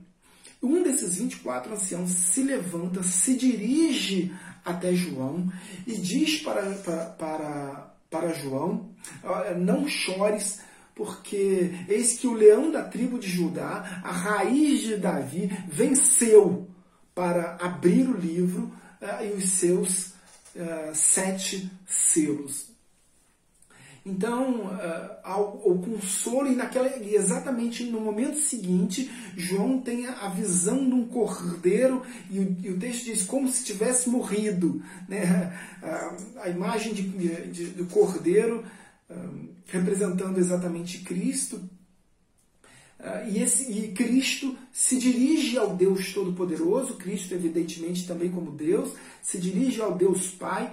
um 0.61 0.83
desses 0.83 1.15
24 1.19 1.73
anciãos 1.73 2.11
se 2.11 2.43
levanta, 2.43 3.01
se 3.05 3.37
dirige 3.37 4.35
até 4.65 4.95
João 4.95 5.51
e 5.87 5.97
diz 5.97 6.43
para, 6.43 6.63
para, 6.63 7.05
para, 7.07 7.95
para 8.11 8.35
João: 8.35 8.91
Não 9.59 9.89
chores, 9.89 10.61
porque 10.95 11.73
eis 11.89 12.19
que 12.19 12.27
o 12.27 12.35
leão 12.35 12.71
da 12.71 12.85
tribo 12.85 13.19
de 13.19 13.29
Judá, 13.29 14.01
a 14.05 14.13
raiz 14.13 14.81
de 14.81 14.97
Davi, 14.97 15.51
venceu 15.69 16.69
para 17.15 17.57
abrir 17.61 18.09
o 18.09 18.17
livro 18.17 18.73
uh, 19.01 19.25
e 19.25 19.33
os 19.33 19.51
seus 19.51 20.15
uh, 20.55 20.95
sete 20.95 21.71
selos. 21.87 22.70
Então, 24.11 24.67
uh, 24.67 25.71
o 25.71 25.79
consolo, 25.79 26.49
e 26.49 26.57
naquela, 26.57 26.89
exatamente 26.99 27.85
no 27.85 28.01
momento 28.01 28.41
seguinte, 28.41 29.09
João 29.37 29.81
tem 29.81 30.07
a 30.07 30.29
visão 30.29 30.85
de 30.85 30.95
um 30.95 31.07
cordeiro, 31.07 32.03
e 32.29 32.41
o, 32.41 32.57
e 32.61 32.71
o 32.71 32.79
texto 32.79 33.05
diz 33.05 33.23
como 33.23 33.49
se 33.49 33.65
tivesse 33.65 34.11
morrido. 34.11 34.83
Né? 35.09 35.57
A, 36.43 36.49
imagem 36.51 36.93
de, 36.93 37.03
de, 37.03 37.67
do 37.67 37.87
cordeiro 37.87 38.65
uh, 39.09 39.49
representando 39.67 40.39
exatamente 40.39 40.99
Cristo. 40.99 41.57
Uh, 42.99 43.31
e, 43.31 43.43
esse, 43.43 43.71
e 43.71 43.93
Cristo 43.93 44.59
se 44.73 44.99
dirige 44.99 45.57
ao 45.57 45.75
Deus 45.77 46.13
Todo-Poderoso, 46.13 46.97
Cristo, 46.97 47.33
evidentemente, 47.33 48.07
também 48.07 48.31
como 48.31 48.51
Deus, 48.51 48.93
se 49.23 49.39
dirige 49.39 49.81
ao 49.81 49.97
Deus 49.97 50.29
Pai, 50.29 50.71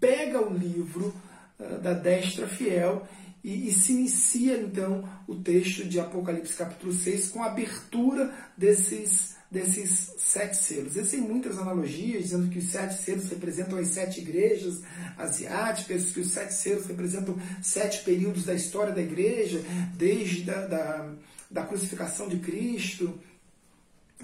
pega 0.00 0.42
o 0.42 0.52
livro 0.52 1.14
da 1.58 1.92
destra 1.92 2.46
fiel 2.46 3.06
e, 3.44 3.68
e, 3.68 3.72
se 3.72 3.92
inicia 3.92 4.56
então 4.56 5.08
o 5.26 5.34
texto 5.34 5.84
de 5.84 5.98
Apocalipse 5.98 6.56
capítulo 6.56 6.92
6 6.92 7.28
com 7.28 7.42
a 7.42 7.46
abertura 7.46 8.32
desses, 8.56 9.34
desses 9.50 10.14
sete 10.18 10.56
selos. 10.56 10.96
Existem 10.96 11.20
muitas 11.20 11.58
analogias 11.58 12.22
dizendo 12.22 12.48
que 12.48 12.60
os 12.60 12.70
sete 12.70 13.02
selos 13.02 13.28
representam 13.28 13.78
as 13.78 13.88
sete 13.88 14.20
igrejas 14.20 14.82
asiáticas, 15.18 16.12
que 16.12 16.20
os 16.20 16.28
sete 16.28 16.54
selos 16.54 16.86
representam 16.86 17.36
sete 17.60 18.04
períodos 18.04 18.44
da 18.44 18.54
história 18.54 18.92
da 18.92 19.02
igreja, 19.02 19.60
desde 19.96 20.44
da, 20.44 20.66
da, 20.66 21.12
da 21.50 21.64
crucificação 21.64 22.28
de 22.28 22.38
Cristo. 22.38 23.18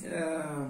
É, 0.05 0.69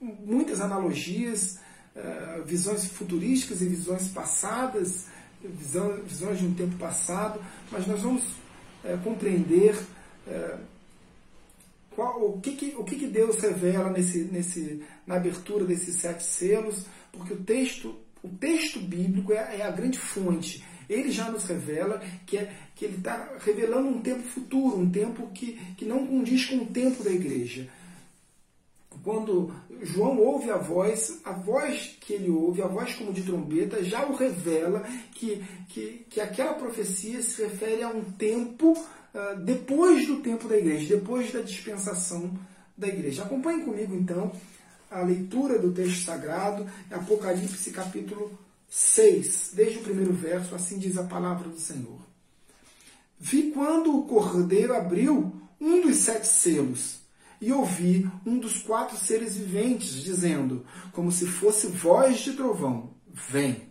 muitas 0.00 0.62
analogias, 0.62 1.58
é, 1.94 2.40
visões 2.46 2.86
futurísticas 2.86 3.60
e 3.60 3.66
visões 3.66 4.08
passadas 4.08 5.14
visão, 5.48 6.00
visões 6.02 6.38
de 6.38 6.46
um 6.46 6.54
tempo 6.54 6.76
passado, 6.76 7.40
mas 7.70 7.86
nós 7.86 8.00
vamos 8.00 8.22
é, 8.84 8.96
compreender 8.96 9.76
é, 10.26 10.56
qual, 11.90 12.22
o, 12.22 12.40
que, 12.40 12.52
que, 12.52 12.74
o 12.76 12.84
que, 12.84 12.96
que 12.96 13.06
Deus 13.06 13.36
revela 13.36 13.90
nesse, 13.90 14.24
nesse, 14.24 14.82
na 15.06 15.16
abertura 15.16 15.64
desses 15.64 15.96
sete 15.96 16.24
selos, 16.24 16.86
porque 17.12 17.32
o 17.32 17.38
texto, 17.38 17.96
o 18.22 18.28
texto 18.28 18.80
bíblico 18.80 19.32
é, 19.32 19.58
é 19.58 19.62
a 19.62 19.70
grande 19.70 19.98
fonte. 19.98 20.64
Ele 20.88 21.10
já 21.10 21.30
nos 21.30 21.44
revela 21.44 22.00
que, 22.26 22.38
é, 22.38 22.54
que 22.74 22.84
ele 22.84 22.98
está 22.98 23.36
revelando 23.40 23.88
um 23.88 24.00
tempo 24.00 24.22
futuro, 24.22 24.78
um 24.78 24.88
tempo 24.88 25.26
que, 25.34 25.54
que 25.76 25.84
não 25.84 26.06
condiz 26.06 26.46
com 26.46 26.58
o 26.58 26.66
tempo 26.66 27.02
da 27.02 27.10
igreja 27.10 27.68
quando 29.06 29.54
João 29.82 30.18
ouve 30.18 30.50
a 30.50 30.56
voz, 30.56 31.20
a 31.24 31.30
voz 31.30 31.96
que 32.00 32.14
ele 32.14 32.28
ouve, 32.28 32.60
a 32.60 32.66
voz 32.66 32.92
como 32.96 33.12
de 33.12 33.22
trombeta, 33.22 33.84
já 33.84 34.04
o 34.04 34.16
revela 34.16 34.82
que, 35.12 35.44
que, 35.68 36.04
que 36.10 36.20
aquela 36.20 36.54
profecia 36.54 37.22
se 37.22 37.40
refere 37.40 37.84
a 37.84 37.88
um 37.88 38.02
tempo 38.02 38.72
uh, 38.72 39.38
depois 39.44 40.08
do 40.08 40.16
tempo 40.16 40.48
da 40.48 40.58
igreja, 40.58 40.96
depois 40.96 41.32
da 41.32 41.40
dispensação 41.40 42.36
da 42.76 42.88
igreja. 42.88 43.22
Acompanhe 43.22 43.62
comigo 43.62 43.94
então 43.94 44.32
a 44.90 45.02
leitura 45.02 45.56
do 45.56 45.70
texto 45.70 46.04
sagrado, 46.04 46.66
Apocalipse 46.90 47.70
capítulo 47.70 48.36
6, 48.68 49.52
desde 49.54 49.78
o 49.78 49.82
primeiro 49.82 50.12
verso, 50.14 50.52
assim 50.52 50.80
diz 50.80 50.98
a 50.98 51.04
palavra 51.04 51.48
do 51.48 51.60
Senhor. 51.60 52.00
Vi 53.20 53.52
quando 53.52 53.96
o 53.96 54.02
cordeiro 54.02 54.74
abriu 54.74 55.32
um 55.60 55.80
dos 55.80 55.98
sete 55.98 56.26
selos 56.26 57.05
e 57.40 57.52
ouvi 57.52 58.10
um 58.24 58.38
dos 58.38 58.62
quatro 58.62 58.96
seres 58.96 59.36
viventes 59.36 60.02
dizendo, 60.02 60.64
como 60.92 61.12
se 61.12 61.26
fosse 61.26 61.66
voz 61.66 62.20
de 62.20 62.32
trovão: 62.32 62.94
Vem. 63.12 63.68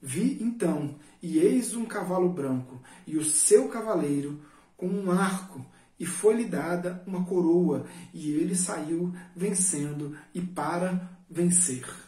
Vi 0.00 0.38
então, 0.40 0.96
e 1.20 1.38
eis 1.38 1.74
um 1.74 1.84
cavalo 1.84 2.28
branco, 2.28 2.80
e 3.06 3.16
o 3.16 3.24
seu 3.24 3.68
cavaleiro 3.68 4.40
com 4.76 4.86
um 4.86 5.10
arco, 5.10 5.64
e 5.98 6.06
foi-lhe 6.06 6.44
dada 6.44 7.02
uma 7.04 7.24
coroa, 7.24 7.84
e 8.14 8.30
ele 8.30 8.54
saiu 8.54 9.12
vencendo 9.34 10.16
e 10.32 10.40
para 10.40 11.18
vencer. 11.28 12.07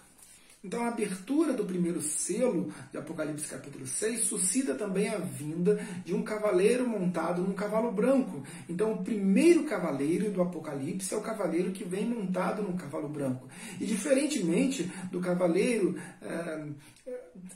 Então, 0.63 0.85
a 0.85 0.89
abertura 0.89 1.55
do 1.55 1.65
primeiro 1.65 2.03
selo 2.03 2.71
de 2.93 2.99
Apocalipse 2.99 3.49
capítulo 3.49 3.87
6 3.87 4.25
suscita 4.25 4.75
também 4.75 5.09
a 5.09 5.17
vinda 5.17 5.81
de 6.05 6.15
um 6.15 6.23
cavaleiro 6.23 6.87
montado 6.87 7.41
num 7.41 7.55
cavalo 7.55 7.91
branco. 7.91 8.43
Então, 8.69 8.93
o 8.93 9.03
primeiro 9.03 9.65
cavaleiro 9.65 10.31
do 10.31 10.43
Apocalipse 10.43 11.15
é 11.15 11.17
o 11.17 11.23
cavaleiro 11.23 11.73
que 11.73 11.83
vem 11.83 12.05
montado 12.05 12.63
num 12.63 12.77
cavalo 12.77 13.09
branco. 13.09 13.49
E, 13.81 13.87
diferentemente 13.87 14.93
do 15.11 15.19
cavaleiro 15.19 15.99
é, 16.21 16.67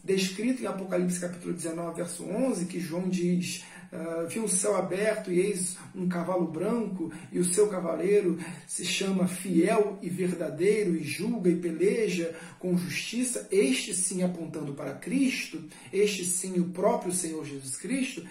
descrito 0.02 0.62
em 0.62 0.66
Apocalipse 0.66 1.20
capítulo 1.20 1.52
19, 1.52 1.96
verso 1.96 2.24
11, 2.24 2.64
que 2.64 2.80
João 2.80 3.08
diz 3.10 3.64
Uh, 3.94 4.26
vi 4.26 4.40
um 4.40 4.48
céu 4.48 4.74
aberto 4.74 5.30
e 5.30 5.38
eis 5.38 5.76
um 5.94 6.08
cavalo 6.08 6.48
branco, 6.48 7.12
e 7.30 7.38
o 7.38 7.44
seu 7.44 7.68
cavaleiro 7.68 8.40
se 8.66 8.84
chama 8.84 9.28
fiel 9.28 10.00
e 10.02 10.10
verdadeiro, 10.10 10.96
e 10.96 11.04
julga 11.04 11.48
e 11.48 11.54
peleja 11.54 12.34
com 12.58 12.76
justiça, 12.76 13.46
este 13.52 13.94
sim 13.94 14.24
apontando 14.24 14.74
para 14.74 14.94
Cristo, 14.94 15.62
este 15.92 16.24
sim 16.24 16.58
o 16.58 16.70
próprio 16.70 17.12
Senhor 17.12 17.44
Jesus 17.44 17.76
Cristo. 17.76 18.26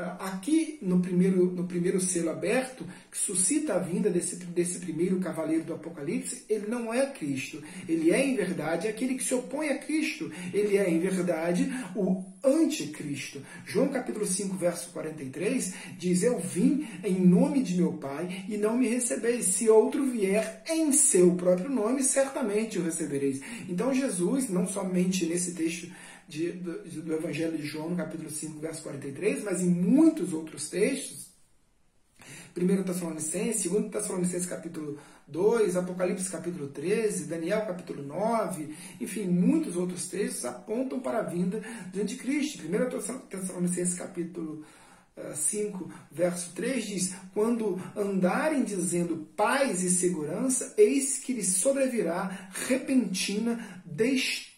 Ah, 0.00 0.28
aqui 0.28 0.78
no 0.80 1.00
primeiro, 1.00 1.46
no 1.46 1.66
primeiro 1.66 2.00
selo 2.00 2.30
aberto, 2.30 2.86
que 3.10 3.18
suscita 3.18 3.74
a 3.74 3.78
vinda 3.80 4.08
desse, 4.08 4.36
desse 4.36 4.78
primeiro 4.78 5.18
cavaleiro 5.18 5.64
do 5.64 5.74
Apocalipse, 5.74 6.44
ele 6.48 6.68
não 6.68 6.94
é 6.94 7.04
Cristo. 7.06 7.60
Ele 7.88 8.12
é, 8.12 8.24
em 8.24 8.36
verdade, 8.36 8.86
aquele 8.86 9.16
que 9.16 9.24
se 9.24 9.34
opõe 9.34 9.70
a 9.70 9.78
Cristo. 9.78 10.30
Ele 10.54 10.76
é, 10.76 10.88
em 10.88 11.00
verdade, 11.00 11.68
o 11.96 12.24
anticristo. 12.44 13.42
João 13.66 13.88
capítulo 13.88 14.24
5, 14.24 14.56
verso 14.56 14.90
43 14.90 15.74
diz: 15.98 16.22
Eu 16.22 16.38
vim 16.38 16.86
em 17.02 17.18
nome 17.18 17.60
de 17.60 17.74
meu 17.74 17.94
Pai 17.94 18.44
e 18.48 18.56
não 18.56 18.76
me 18.76 18.86
recebeis. 18.86 19.46
Se 19.46 19.68
outro 19.68 20.06
vier 20.06 20.62
em 20.70 20.92
seu 20.92 21.34
próprio 21.34 21.70
nome, 21.70 22.04
certamente 22.04 22.78
o 22.78 22.84
recebereis. 22.84 23.40
Então, 23.68 23.92
Jesus, 23.92 24.48
não 24.48 24.64
somente 24.64 25.26
nesse 25.26 25.54
texto 25.54 25.88
de, 26.28 26.52
do, 26.52 26.82
do 26.82 27.14
Evangelho 27.14 27.56
de 27.56 27.66
João, 27.66 27.88
no 27.88 27.96
capítulo 27.96 28.30
5, 28.30 28.60
verso 28.60 28.82
43, 28.82 29.44
mas 29.44 29.62
em 29.62 29.70
muitos 29.70 30.34
outros 30.34 30.68
textos, 30.68 31.28
1 32.54 32.82
Tessalonicenses, 32.82 33.70
2 33.70 33.90
Tessalonicenses 33.90 34.46
capítulo 34.46 34.98
2, 35.26 35.76
Apocalipse 35.76 36.30
capítulo 36.30 36.68
13, 36.68 37.24
Daniel 37.24 37.64
capítulo 37.64 38.02
9, 38.02 38.74
enfim, 39.00 39.26
muitos 39.26 39.76
outros 39.76 40.08
textos 40.08 40.44
apontam 40.44 41.00
para 41.00 41.20
a 41.20 41.22
vinda 41.22 41.62
do 41.92 42.00
anticristo. 42.00 42.64
1 42.66 43.28
Tessalonicenses 43.28 43.94
capítulo 43.94 44.64
5, 45.34 45.84
eh, 45.84 45.94
verso 46.10 46.52
3 46.54 46.84
diz: 46.84 47.14
Quando 47.32 47.80
andarem 47.96 48.64
dizendo 48.64 49.28
paz 49.36 49.82
e 49.82 49.90
segurança, 49.90 50.74
eis 50.76 51.18
que 51.18 51.32
lhes 51.32 51.56
sobrevirá 51.56 52.50
repentina 52.66 53.82
destruição 53.86 54.57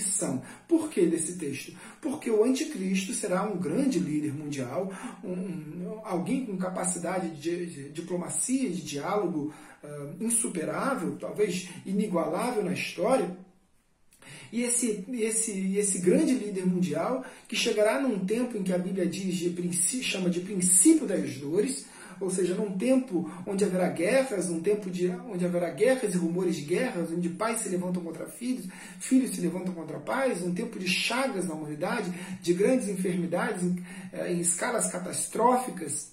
são. 0.00 0.42
Por 0.68 0.90
que 0.90 1.06
desse 1.06 1.36
texto? 1.36 1.72
Porque 2.00 2.30
o 2.30 2.44
anticristo 2.44 3.14
será 3.14 3.42
um 3.44 3.58
grande 3.58 3.98
líder 3.98 4.32
mundial, 4.32 4.92
um, 5.24 5.98
alguém 6.04 6.44
com 6.44 6.56
capacidade 6.56 7.30
de, 7.30 7.66
de, 7.66 7.88
diplomacia, 7.90 8.68
de 8.70 8.82
diálogo 8.82 9.52
uh, 9.82 10.24
insuperável, 10.24 11.16
talvez 11.18 11.68
inigualável 11.84 12.62
na 12.62 12.72
história. 12.72 13.36
E 14.52 14.62
esse, 14.62 15.04
esse, 15.12 15.76
esse 15.76 15.98
grande 15.98 16.34
líder 16.34 16.66
mundial, 16.66 17.24
que 17.48 17.56
chegará 17.56 18.00
num 18.00 18.24
tempo 18.24 18.56
em 18.56 18.62
que 18.62 18.72
a 18.72 18.78
Bíblia 18.78 19.06
diz 19.06 19.34
de, 19.36 20.02
chama 20.02 20.30
de 20.30 20.40
princípio 20.40 21.06
das 21.06 21.36
dores, 21.36 21.86
ou 22.20 22.30
seja, 22.30 22.54
num 22.54 22.76
tempo 22.76 23.30
onde 23.46 23.64
haverá 23.64 23.88
guerras, 23.88 24.48
num 24.48 24.60
tempo 24.60 24.90
de, 24.90 25.08
onde 25.08 25.44
haverá 25.44 25.70
guerras 25.70 26.14
e 26.14 26.16
rumores 26.16 26.56
de 26.56 26.62
guerras, 26.62 27.10
onde 27.10 27.28
pais 27.28 27.60
se 27.60 27.68
levantam 27.68 28.02
contra 28.02 28.26
filhos, 28.26 28.66
filhos 29.00 29.34
se 29.34 29.40
levantam 29.40 29.74
contra 29.74 29.98
pais, 29.98 30.42
um 30.42 30.54
tempo 30.54 30.78
de 30.78 30.88
chagas 30.88 31.46
na 31.46 31.54
humanidade, 31.54 32.12
de 32.40 32.54
grandes 32.54 32.88
enfermidades 32.88 33.62
em, 33.62 33.84
eh, 34.12 34.32
em 34.32 34.40
escalas 34.40 34.90
catastróficas, 34.90 36.12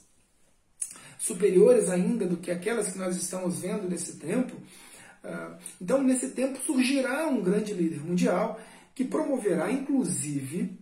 superiores 1.18 1.90
ainda 1.90 2.26
do 2.26 2.38
que 2.38 2.52
aquelas 2.52 2.92
que 2.92 2.98
nós 2.98 3.16
estamos 3.16 3.62
vendo 3.62 3.90
nesse 3.90 4.18
tempo. 4.18 4.56
Ah, 5.24 5.58
então, 5.82 6.04
nesse 6.04 6.32
tempo 6.32 6.60
surgirá 6.66 7.28
um 7.28 7.42
grande 7.42 7.74
líder 7.74 8.02
mundial 8.02 8.60
que 8.94 9.06
promoverá, 9.06 9.72
inclusive, 9.72 10.78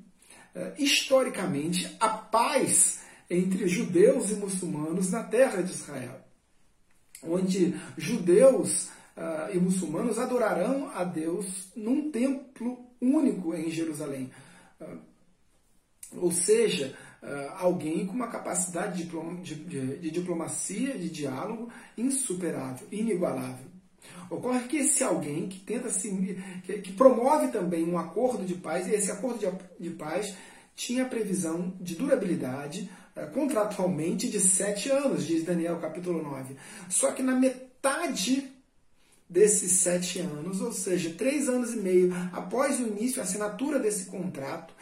eh, 0.56 0.74
historicamente, 0.80 1.96
a 2.00 2.10
paz 2.10 3.01
entre 3.32 3.65
judeus 3.65 4.30
e 4.30 4.36
muçulmanos 4.36 5.10
na 5.10 5.24
terra 5.24 5.62
de 5.62 5.72
Israel, 5.72 6.20
onde 7.24 7.80
judeus 7.98 8.89
uh, 9.15 9.56
e 9.56 9.58
muçulmanos 9.58 10.20
adorarão 10.20 10.91
a 10.94 11.06
Deus 11.06 11.72
num 11.74 12.12
templo 12.12 12.78
único 13.00 13.56
em 13.56 13.72
Jerusalém. 13.72 14.30
Uh, 14.82 15.00
ou 16.17 16.30
seja, 16.30 16.94
uh, 17.24 17.54
alguém 17.60 18.06
com 18.06 18.13
uma 18.13 18.28
capacidade 18.28 19.06
de, 19.06 19.56
de, 19.56 19.98
de 19.98 20.12
diplomacia, 20.12 20.98
de 20.98 21.10
diálogo 21.10 21.72
insuperável, 21.98 22.86
inigualável. 22.91 23.72
Ocorre 24.30 24.67
que 24.67 24.78
esse 24.78 25.06
alguém 25.06 25.48
que 25.48 25.60
tenta 25.60 25.89
se. 25.89 26.10
que, 26.65 26.80
que 26.80 26.91
promove 26.94 27.48
também 27.48 27.89
um 27.89 27.98
acordo 27.98 28.46
de 28.46 28.56
paz, 28.56 28.88
e 28.88 28.91
esse 28.91 29.10
acordo 29.10 29.39
de, 29.39 29.89
de 29.89 29.96
paz 29.96 30.36
tinha 30.76 31.06
previsão 31.06 31.74
de 31.80 31.96
durabilidade 31.96 32.89
contratualmente 33.34 34.30
de 34.30 34.39
sete 34.39 34.89
anos, 34.89 35.26
diz 35.26 35.43
Daniel 35.43 35.80
capítulo 35.80 36.21
9. 36.21 36.56
Só 36.89 37.12
que 37.12 37.21
na 37.21 37.36
metade 37.36 38.52
desses 39.30 39.71
sete 39.71 40.19
anos, 40.19 40.60
ou 40.60 40.74
seja, 40.74 41.13
três 41.17 41.47
anos 41.47 41.74
e 41.74 41.78
meio 41.78 42.13
após 42.34 42.80
o 42.80 42.88
início, 42.88 43.21
a 43.21 43.24
assinatura 43.24 43.80
desse 43.80 44.06
contrato, 44.08 44.74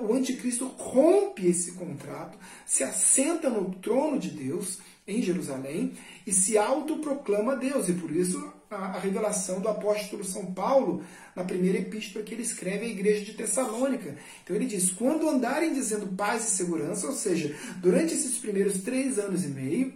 o 0.00 0.12
anticristo 0.12 0.68
rompe 0.68 1.46
esse 1.48 1.72
contrato, 1.72 2.38
se 2.64 2.84
assenta 2.84 3.50
no 3.50 3.74
trono 3.74 4.18
de 4.18 4.30
Deus 4.30 4.78
em 5.08 5.22
Jerusalém 5.22 5.94
e 6.26 6.32
se 6.32 6.58
autoproclama 6.58 7.56
Deus. 7.56 7.88
E 7.88 7.94
por 7.94 8.10
isso 8.10 8.52
a, 8.70 8.98
revelação 8.98 9.60
do 9.60 9.68
apóstolo 9.68 10.22
São 10.22 10.52
Paulo 10.52 11.02
na 11.34 11.42
primeira 11.42 11.78
epístola 11.78 12.24
que 12.24 12.34
ele 12.34 12.42
escreve 12.42 12.84
à 12.84 12.88
igreja 12.88 13.24
de 13.24 13.32
Tessalônica. 13.32 14.16
Então 14.44 14.54
ele 14.54 14.66
diz: 14.66 14.90
quando 14.90 15.28
andarem 15.28 15.72
dizendo 15.72 16.14
paz 16.14 16.44
e 16.46 16.50
segurança, 16.50 17.06
ou 17.06 17.14
seja, 17.14 17.56
durante 17.78 18.14
esses 18.14 18.38
primeiros 18.38 18.82
três 18.82 19.18
anos 19.18 19.44
e 19.44 19.48
meio, 19.48 19.94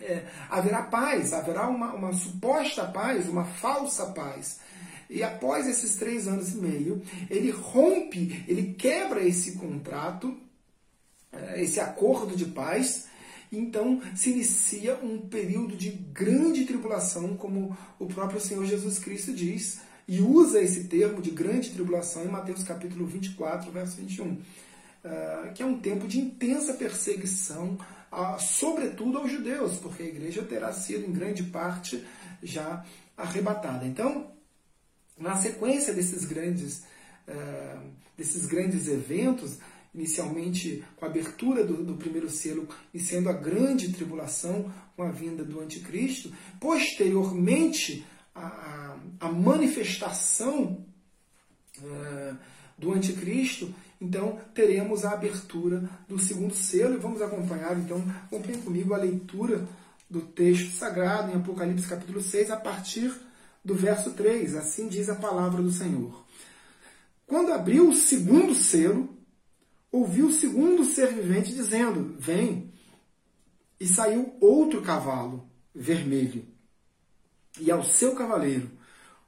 é, 0.00 0.24
haverá 0.50 0.82
paz, 0.82 1.32
haverá 1.32 1.68
uma, 1.68 1.92
uma 1.94 2.12
suposta 2.12 2.84
paz, 2.84 3.28
uma 3.28 3.44
falsa 3.44 4.06
paz. 4.06 4.60
E 5.10 5.22
após 5.22 5.66
esses 5.66 5.96
três 5.96 6.28
anos 6.28 6.50
e 6.50 6.56
meio, 6.56 7.02
ele 7.30 7.50
rompe, 7.50 8.44
ele 8.46 8.74
quebra 8.74 9.26
esse 9.26 9.52
contrato, 9.52 10.36
é, 11.32 11.62
esse 11.62 11.80
acordo 11.80 12.36
de 12.36 12.44
paz, 12.46 13.07
então 13.50 14.00
se 14.14 14.30
inicia 14.30 14.96
um 14.96 15.18
período 15.18 15.76
de 15.76 15.90
grande 15.90 16.64
tribulação, 16.64 17.36
como 17.36 17.76
o 17.98 18.06
próprio 18.06 18.40
Senhor 18.40 18.64
Jesus 18.64 18.98
Cristo 18.98 19.32
diz, 19.32 19.80
e 20.06 20.20
usa 20.20 20.60
esse 20.60 20.84
termo 20.84 21.20
de 21.20 21.30
grande 21.30 21.70
tribulação 21.70 22.24
em 22.24 22.28
Mateus 22.28 22.62
capítulo 22.62 23.06
24, 23.06 23.70
verso 23.70 23.96
21, 23.96 24.38
é, 25.04 25.52
que 25.54 25.62
é 25.62 25.66
um 25.66 25.78
tempo 25.78 26.08
de 26.08 26.18
intensa 26.18 26.74
perseguição, 26.74 27.78
sobretudo 28.38 29.18
aos 29.18 29.30
judeus, 29.30 29.76
porque 29.76 30.02
a 30.02 30.06
igreja 30.06 30.42
terá 30.42 30.72
sido 30.72 31.06
em 31.06 31.12
grande 31.12 31.42
parte 31.42 32.02
já 32.42 32.84
arrebatada. 33.16 33.86
Então, 33.86 34.30
na 35.18 35.36
sequência 35.36 35.92
desses 35.92 36.24
grandes, 36.24 36.84
uh, 37.28 37.80
desses 38.16 38.46
grandes 38.46 38.88
eventos, 38.88 39.58
inicialmente 39.98 40.84
com 40.96 41.04
a 41.04 41.08
abertura 41.08 41.64
do, 41.64 41.84
do, 41.84 41.94
primeiro 41.94 42.30
selo 42.30 42.68
e 42.94 43.00
sendo 43.00 43.28
a 43.28 43.32
grande 43.32 43.92
tribulação 43.92 44.72
com 44.96 45.02
a 45.02 45.10
vinda 45.10 45.44
do 45.44 45.60
anticristo, 45.60 46.32
posteriormente 46.60 48.06
a, 48.34 48.96
a, 49.18 49.28
manifestação 49.28 50.84
uh, 51.78 52.36
do 52.78 52.92
anticristo, 52.92 53.74
então 54.00 54.38
teremos 54.54 55.04
a 55.04 55.12
abertura 55.12 55.88
do 56.08 56.18
segundo 56.18 56.54
selo 56.54 56.94
e 56.94 56.98
vamos 56.98 57.20
acompanhar, 57.20 57.76
então, 57.76 58.02
acompanhem 58.26 58.62
comigo 58.62 58.94
a 58.94 58.98
leitura 58.98 59.66
do 60.08 60.20
texto 60.20 60.70
sagrado 60.76 61.32
em 61.32 61.34
Apocalipse 61.34 61.88
capítulo 61.88 62.22
6, 62.22 62.52
a 62.52 62.56
partir 62.56 63.12
do 63.64 63.74
verso 63.74 64.12
3, 64.12 64.54
assim 64.54 64.88
diz 64.88 65.08
a 65.08 65.16
palavra 65.16 65.60
do 65.60 65.72
Senhor. 65.72 66.24
Quando 67.26 67.52
abriu 67.52 67.90
o 67.90 67.94
segundo 67.94 68.54
selo, 68.54 69.17
ouviu 69.90 70.26
o 70.26 70.32
segundo 70.32 70.84
ser 70.84 71.12
vivente 71.12 71.54
dizendo: 71.54 72.16
Vem. 72.18 72.72
E 73.80 73.86
saiu 73.86 74.36
outro 74.40 74.82
cavalo, 74.82 75.48
vermelho. 75.74 76.44
E 77.60 77.70
ao 77.70 77.84
seu 77.84 78.14
cavaleiro 78.14 78.70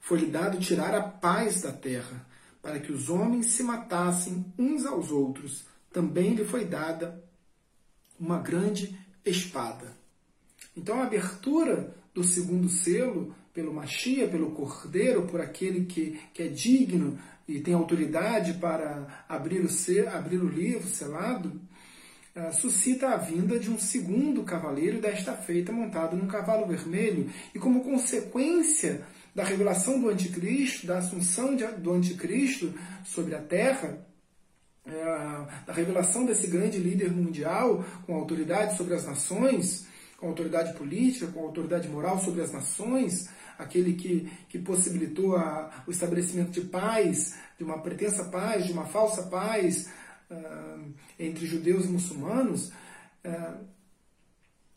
foi-lhe 0.01 0.27
dado 0.27 0.59
tirar 0.59 0.95
a 0.95 1.03
paz 1.03 1.63
da 1.63 1.73
terra, 1.73 2.27
para 2.61 2.81
que 2.81 2.93
os 2.93 3.09
homens 3.09 3.47
se 3.47 3.63
matassem 3.63 4.45
uns 4.59 4.85
aos 4.85 5.11
outros. 5.11 5.65
Também 5.93 6.35
lhe 6.35 6.45
foi 6.45 6.65
dada 6.65 7.23
uma 8.19 8.39
grande 8.39 8.99
espada. 9.25 9.97
Então 10.77 11.01
a 11.01 11.05
abertura 11.05 11.97
do 12.13 12.25
segundo 12.25 12.69
selo 12.69 13.35
pelo 13.61 13.75
Machia, 13.75 14.27
pelo 14.27 14.53
Cordeiro, 14.53 15.27
por 15.27 15.39
aquele 15.39 15.85
que, 15.85 16.19
que 16.33 16.45
é 16.45 16.49
digno 16.49 17.19
e 17.47 17.61
tem 17.61 17.75
autoridade 17.75 18.55
para 18.55 19.25
abrir 19.29 19.61
o, 19.61 19.69
ser, 19.69 20.09
abrir 20.09 20.39
o 20.39 20.49
livro 20.49 20.89
selado, 20.89 21.61
uh, 22.35 22.53
suscita 22.55 23.11
a 23.11 23.17
vinda 23.19 23.59
de 23.59 23.71
um 23.71 23.79
segundo 23.79 24.45
cavaleiro, 24.45 24.99
desta 24.99 25.35
feita 25.35 25.71
montado 25.71 26.17
num 26.17 26.27
cavalo 26.27 26.67
vermelho, 26.67 27.31
e 27.55 27.59
como 27.59 27.85
consequência 27.85 29.03
da 29.35 29.45
revelação 29.45 30.01
do 30.01 30.09
anticristo, 30.09 30.87
da 30.87 30.99
assunção 30.99 31.55
de, 31.55 31.67
do 31.67 31.93
anticristo 31.93 32.73
sobre 33.05 33.35
a 33.35 33.43
terra, 33.43 33.99
uh, 34.87 35.67
da 35.67 35.73
revelação 35.75 36.25
desse 36.25 36.47
grande 36.47 36.79
líder 36.79 37.13
mundial 37.13 37.85
com 38.07 38.15
autoridade 38.15 38.79
sobre 38.79 38.95
as 38.95 39.05
nações, 39.05 39.87
com 40.17 40.29
autoridade 40.29 40.75
política, 40.75 41.27
com 41.27 41.41
autoridade 41.41 41.89
moral 41.89 42.21
sobre 42.21 42.43
as 42.43 42.53
nações, 42.53 43.29
aquele 43.61 43.95
que, 43.95 44.31
que 44.49 44.59
possibilitou 44.59 45.37
a, 45.37 45.85
o 45.87 45.91
estabelecimento 45.91 46.51
de 46.51 46.63
paz, 46.63 47.37
de 47.59 47.65
uma 47.65 47.79
pretensa 47.79 48.25
paz, 48.25 48.67
de 48.67 48.73
uma 48.73 48.87
falsa 48.87 49.25
paz 49.25 49.91
uh, 50.31 50.93
entre 51.19 51.47
judeus 51.47 51.85
e 51.85 51.89
muçulmanos, 51.89 52.69
uh, 53.25 53.65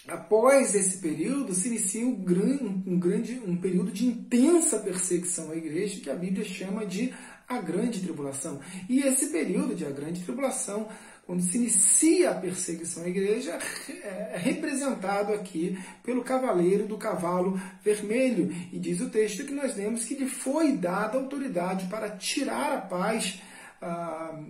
após 0.07 0.75
esse 0.75 0.97
período 0.97 1.53
se 1.53 1.69
inicia 1.69 2.05
um 2.05 2.15
grande, 2.15 2.63
um 2.85 2.99
grande 2.99 3.41
um 3.45 3.55
período 3.55 3.91
de 3.91 4.05
intensa 4.05 4.79
perseguição 4.79 5.51
à 5.51 5.55
igreja 5.55 6.01
que 6.01 6.09
a 6.09 6.15
Bíblia 6.15 6.43
chama 6.43 6.85
de 6.85 7.13
a 7.47 7.61
grande 7.61 8.01
tribulação. 8.01 8.59
E 8.89 8.99
esse 8.99 9.27
período 9.27 9.75
de 9.75 9.85
a 9.85 9.91
grande 9.91 10.21
tribulação 10.23 10.87
quando 11.25 11.41
se 11.41 11.57
inicia 11.57 12.31
a 12.31 12.35
perseguição 12.35 13.03
à 13.03 13.07
igreja, 13.07 13.57
é 14.03 14.37
representado 14.37 15.33
aqui 15.33 15.77
pelo 16.03 16.23
cavaleiro 16.23 16.85
do 16.85 16.97
cavalo 16.97 17.59
vermelho. 17.81 18.53
E 18.71 18.77
diz 18.77 18.99
o 18.99 19.09
texto 19.09 19.45
que 19.45 19.53
nós 19.53 19.75
lemos 19.77 20.03
que 20.03 20.15
lhe 20.15 20.27
foi 20.27 20.73
dada 20.73 21.17
autoridade 21.17 21.87
para 21.87 22.09
tirar 22.17 22.77
a 22.77 22.81
paz 22.81 23.41
ah, 23.81 24.43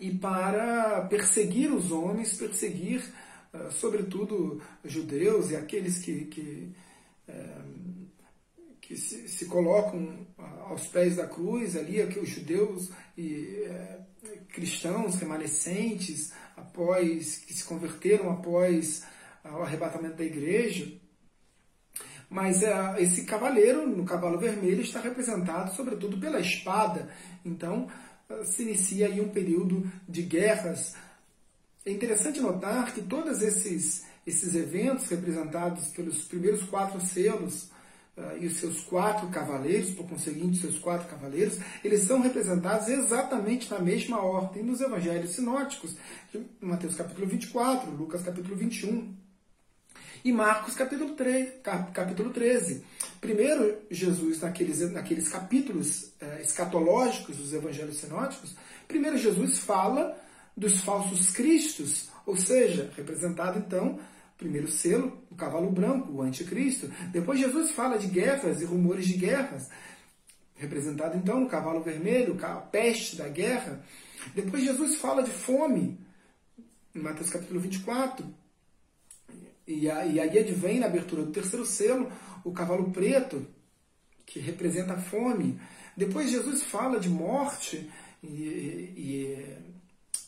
e 0.00 0.10
para 0.12 1.02
perseguir 1.02 1.72
os 1.72 1.92
homens, 1.92 2.32
perseguir, 2.34 3.04
ah, 3.52 3.70
sobretudo, 3.70 4.60
judeus 4.84 5.50
e 5.50 5.56
aqueles 5.56 5.98
que. 5.98 6.24
que 6.24 6.72
eh, 7.28 7.60
que 8.80 8.96
se, 8.96 9.28
se, 9.28 9.46
colocam 9.46 10.26
aos 10.70 10.86
pés 10.86 11.16
da 11.16 11.26
cruz 11.26 11.76
ali, 11.76 12.06
que 12.06 12.20
os 12.20 12.28
judeus 12.28 12.90
e 13.18 13.64
é, 13.66 13.98
cristãos 14.52 15.16
remanescentes 15.16 16.32
após 16.56 17.38
que 17.38 17.52
se 17.52 17.64
converteram 17.64 18.30
após 18.30 19.02
o 19.44 19.62
arrebatamento 19.62 20.16
da 20.16 20.24
igreja. 20.24 20.92
Mas 22.28 22.62
é, 22.62 23.02
esse 23.02 23.24
cavaleiro, 23.24 23.84
no 23.84 24.04
cavalo 24.04 24.38
vermelho, 24.38 24.82
está 24.82 25.00
representado 25.00 25.74
sobretudo 25.74 26.18
pela 26.18 26.38
espada. 26.38 27.10
Então 27.44 27.88
se 28.44 28.62
inicia 28.62 29.08
aí 29.08 29.20
um 29.20 29.30
período 29.30 29.90
de 30.08 30.22
guerras. 30.22 30.94
É 31.84 31.90
interessante 31.90 32.38
notar 32.38 32.94
que 32.94 33.02
todos 33.02 33.42
esses, 33.42 34.04
esses 34.24 34.54
eventos 34.54 35.08
representados 35.08 35.88
pelos 35.88 36.22
primeiros 36.22 36.62
quatro 36.62 37.00
selos 37.00 37.70
e 38.40 38.46
os 38.46 38.56
seus 38.58 38.80
quatro 38.80 39.28
cavaleiros, 39.28 39.90
por 39.90 40.08
conseguinte, 40.08 40.60
seus 40.60 40.78
quatro 40.78 41.08
cavaleiros, 41.08 41.58
eles 41.84 42.02
são 42.02 42.20
representados 42.20 42.88
exatamente 42.88 43.70
na 43.70 43.78
mesma 43.78 44.22
ordem 44.22 44.62
nos 44.62 44.80
evangelhos 44.80 45.34
sinóticos, 45.34 45.96
Mateus 46.60 46.94
capítulo 46.94 47.26
24, 47.26 47.90
Lucas 47.90 48.22
capítulo 48.22 48.56
21 48.56 49.14
e 50.24 50.32
Marcos 50.32 50.74
capítulo 50.74 51.14
3, 51.14 51.60
capítulo 51.94 52.30
13. 52.30 52.84
Primeiro, 53.20 53.78
Jesus, 53.90 54.40
naqueles, 54.40 54.80
naqueles 54.92 55.28
capítulos 55.28 56.12
uh, 56.20 56.40
escatológicos 56.42 57.36
dos 57.36 57.52
evangelhos 57.52 57.96
sinóticos, 57.96 58.54
primeiro 58.86 59.16
Jesus 59.16 59.58
fala 59.58 60.16
dos 60.56 60.80
falsos 60.80 61.30
cristos, 61.30 62.08
ou 62.26 62.36
seja, 62.36 62.90
representado 62.96 63.58
então 63.58 63.98
primeiro 64.40 64.68
selo, 64.68 65.22
o 65.30 65.34
cavalo 65.34 65.70
branco, 65.70 66.10
o 66.10 66.22
anticristo. 66.22 66.90
Depois 67.12 67.38
Jesus 67.38 67.72
fala 67.72 67.98
de 67.98 68.06
guerras 68.06 68.62
e 68.62 68.64
rumores 68.64 69.06
de 69.06 69.12
guerras, 69.12 69.68
representado 70.56 71.16
então 71.18 71.40
no 71.40 71.48
cavalo 71.48 71.82
vermelho, 71.82 72.38
a 72.42 72.56
peste 72.56 73.16
da 73.16 73.28
guerra. 73.28 73.84
Depois 74.34 74.64
Jesus 74.64 74.96
fala 74.96 75.22
de 75.22 75.30
fome, 75.30 76.00
em 76.94 77.00
Mateus 77.00 77.28
capítulo 77.28 77.60
24. 77.60 78.26
E, 79.66 79.88
aí 79.90 80.18
advém 80.18 80.80
na 80.80 80.86
abertura 80.86 81.22
do 81.22 81.30
terceiro 81.30 81.66
selo 81.66 82.10
o 82.42 82.50
cavalo 82.50 82.90
preto, 82.90 83.46
que 84.24 84.40
representa 84.40 84.94
a 84.94 85.00
fome. 85.00 85.60
Depois 85.94 86.30
Jesus 86.30 86.62
fala 86.62 86.98
de 86.98 87.10
morte 87.10 87.90
e, 88.22 88.26
e 88.26 89.56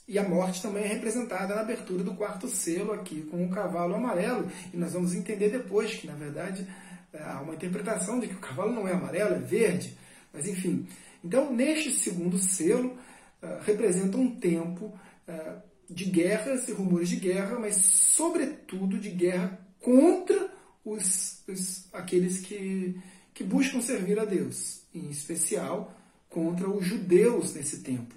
e 0.06 0.18
a 0.18 0.28
morte 0.28 0.60
também 0.60 0.84
é 0.84 0.88
representada 0.88 1.54
na 1.54 1.60
abertura 1.60 2.02
do 2.02 2.14
quarto 2.14 2.48
selo 2.48 2.92
aqui 2.92 3.22
com 3.22 3.44
o 3.44 3.50
cavalo 3.50 3.94
amarelo. 3.94 4.50
E 4.72 4.76
nós 4.76 4.92
vamos 4.92 5.14
entender 5.14 5.50
depois 5.50 5.94
que, 5.94 6.06
na 6.06 6.14
verdade, 6.14 6.66
é, 7.12 7.22
há 7.22 7.40
uma 7.40 7.54
interpretação 7.54 8.18
de 8.18 8.26
que 8.26 8.34
o 8.34 8.40
cavalo 8.40 8.72
não 8.72 8.88
é 8.88 8.92
amarelo, 8.92 9.34
é 9.34 9.38
verde. 9.38 9.96
Mas 10.32 10.46
enfim. 10.46 10.86
Então, 11.24 11.52
neste 11.52 11.92
segundo 11.92 12.36
selo, 12.38 12.98
é, 13.40 13.60
representa 13.64 14.16
um 14.16 14.34
tempo 14.34 14.92
é, 15.26 15.54
de 15.88 16.04
guerras 16.06 16.68
e 16.68 16.72
rumores 16.72 17.08
de 17.08 17.16
guerra, 17.16 17.58
mas 17.58 17.76
sobretudo 17.76 18.98
de 18.98 19.10
guerra 19.10 19.58
contra 19.80 20.50
os, 20.84 21.42
os, 21.46 21.86
aqueles 21.92 22.38
que, 22.38 23.00
que 23.32 23.44
buscam 23.44 23.80
servir 23.80 24.18
a 24.18 24.24
Deus, 24.24 24.82
em 24.94 25.10
especial 25.10 25.94
contra 26.28 26.68
os 26.68 26.84
judeus 26.84 27.54
nesse 27.54 27.80
tempo. 27.80 28.14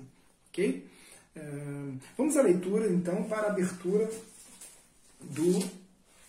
ok? 0.49 0.87
Vamos 2.17 2.37
à 2.37 2.41
leitura, 2.41 2.87
então, 2.87 3.23
para 3.25 3.47
a 3.47 3.51
abertura 3.51 4.09
do 5.21 5.85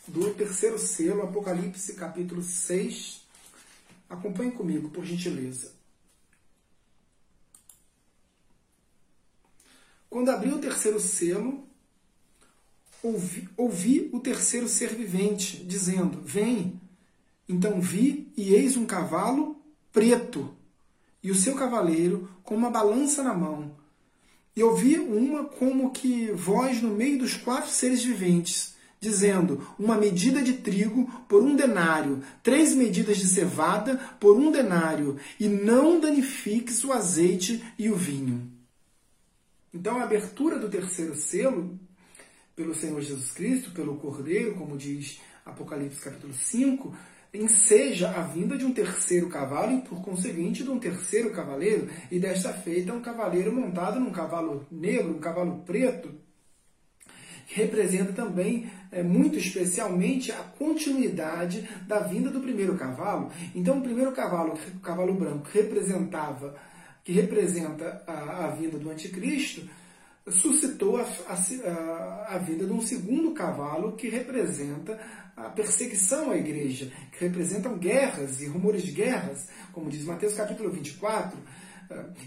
do 0.09 0.33
terceiro 0.35 0.79
selo, 0.79 1.23
Apocalipse 1.23 1.95
capítulo 1.95 2.43
6. 2.43 3.23
Acompanhe 4.09 4.53
comigo, 4.53 4.89
por 4.91 5.05
gentileza. 5.05 5.73
Quando 10.09 10.31
abri 10.31 10.53
o 10.53 10.61
terceiro 10.61 11.01
selo, 11.01 11.67
ouvi, 13.03 13.49
ouvi 13.57 14.09
o 14.13 14.21
terceiro 14.21 14.69
ser 14.69 14.95
vivente, 14.95 15.65
dizendo: 15.65 16.21
Vem. 16.23 16.81
Então 17.49 17.81
vi, 17.81 18.33
e 18.37 18.55
eis 18.55 18.77
um 18.77 18.87
cavalo 18.87 19.61
preto, 19.93 20.57
e 21.23 21.31
o 21.31 21.35
seu 21.35 21.55
cavaleiro 21.55 22.29
com 22.43 22.57
uma 22.57 22.71
balança 22.71 23.23
na 23.23 23.35
mão. 23.35 23.76
E 24.57 24.63
ouvi 24.63 24.99
uma 24.99 25.45
como 25.45 25.91
que 25.91 26.33
voz 26.33 26.81
no 26.81 26.89
meio 26.89 27.19
dos 27.19 27.37
quatro 27.37 27.71
seres 27.71 28.03
viventes, 28.03 28.75
dizendo: 28.99 29.69
Uma 29.79 29.99
medida 29.99 30.43
de 30.43 30.55
trigo 30.55 31.07
por 31.29 31.43
um 31.43 31.55
denário, 31.55 32.23
três 32.43 32.75
medidas 32.75 33.19
de 33.19 33.27
cevada 33.27 33.97
por 34.19 34.35
um 34.35 34.51
denário, 34.51 35.19
e 35.39 35.47
não 35.47 36.01
danifiques 36.01 36.83
o 36.85 36.93
azeite 36.93 37.63
e 37.79 37.91
o 37.91 37.95
vinho. 37.97 38.51
Então, 39.75 39.99
a 39.99 40.05
abertura 40.05 40.59
do 40.59 40.71
terceiro 40.71 41.15
selo, 41.15 41.79
pelo 42.55 42.75
Senhor 42.75 42.99
Jesus 43.03 43.31
Cristo, 43.33 43.73
pelo 43.73 43.97
Cordeiro, 43.97 44.55
como 44.55 44.79
diz 44.79 45.21
Apocalipse 45.45 46.01
capítulo 46.01 46.33
5, 46.33 46.97
enseja 47.37 48.11
a 48.11 48.23
vinda 48.23 48.57
de 48.57 48.65
um 48.65 48.73
terceiro 48.73 49.29
cavalo 49.29 49.73
e, 49.73 49.81
por 49.81 50.03
conseguinte, 50.03 50.63
de 50.63 50.71
um 50.71 50.79
terceiro 50.79 51.31
cavaleiro, 51.31 51.89
e 52.11 52.19
desta 52.19 52.53
feita 52.53 52.93
um 52.93 53.01
cavaleiro 53.01 53.53
montado 53.53 54.01
num 54.01 54.11
cavalo 54.11 54.67
negro, 54.71 55.17
um 55.17 55.21
cavalo 55.21 55.63
preto, 55.65 56.15
que 57.47 57.55
representa 57.55 58.13
também, 58.13 58.71
é, 58.91 59.03
muito 59.03 59.39
especialmente, 59.39 60.33
a 60.33 60.43
continuidade 60.59 61.69
da 61.87 62.01
vinda 62.01 62.29
do 62.29 62.41
primeiro 62.41 62.77
cavalo. 62.77 63.31
Então, 63.55 63.79
o 63.79 63.83
primeiro 63.83 64.13
cavalo, 64.13 64.59
o 64.75 64.81
cavalo 64.81 65.15
branco, 65.15 65.49
que 65.51 65.59
representava, 65.59 66.57
que 67.05 67.13
representa 67.13 68.03
a, 68.07 68.47
a 68.47 68.49
vinda 68.49 68.79
do 68.79 68.91
anticristo, 68.91 69.63
suscitou 70.29 70.97
a, 70.97 71.07
a, 71.29 72.35
a 72.35 72.39
vinda 72.39 72.65
de 72.65 72.73
um 72.73 72.81
segundo 72.81 73.33
cavalo 73.33 73.93
que 73.93 74.09
representa 74.09 74.99
a 75.37 75.51
perseguição 75.51 76.31
à 76.31 76.37
igreja, 76.37 76.91
que 77.13 77.25
representam 77.25 77.79
guerras 77.79 78.41
e 78.41 78.47
rumores 78.47 78.83
de 78.83 78.93
guerras, 78.93 79.49
como 79.73 79.91
diz 79.91 80.05
Mateus 80.05 80.35
capítulo 80.35 80.71
24. 80.71 81.39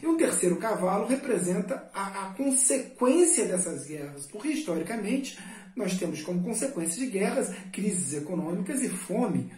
E 0.01 0.07
um 0.07 0.15
terceiro 0.15 0.55
cavalo 0.55 1.07
representa 1.07 1.89
a, 1.93 2.27
a 2.27 2.33
consequência 2.33 3.45
dessas 3.45 3.85
guerras, 3.85 4.25
porque 4.27 4.49
historicamente 4.49 5.37
nós 5.75 5.97
temos 5.97 6.21
como 6.21 6.41
consequência 6.41 6.97
de 6.97 7.11
guerras 7.11 7.53
crises 7.71 8.13
econômicas 8.13 8.81
e 8.81 8.89
fome 8.89 9.51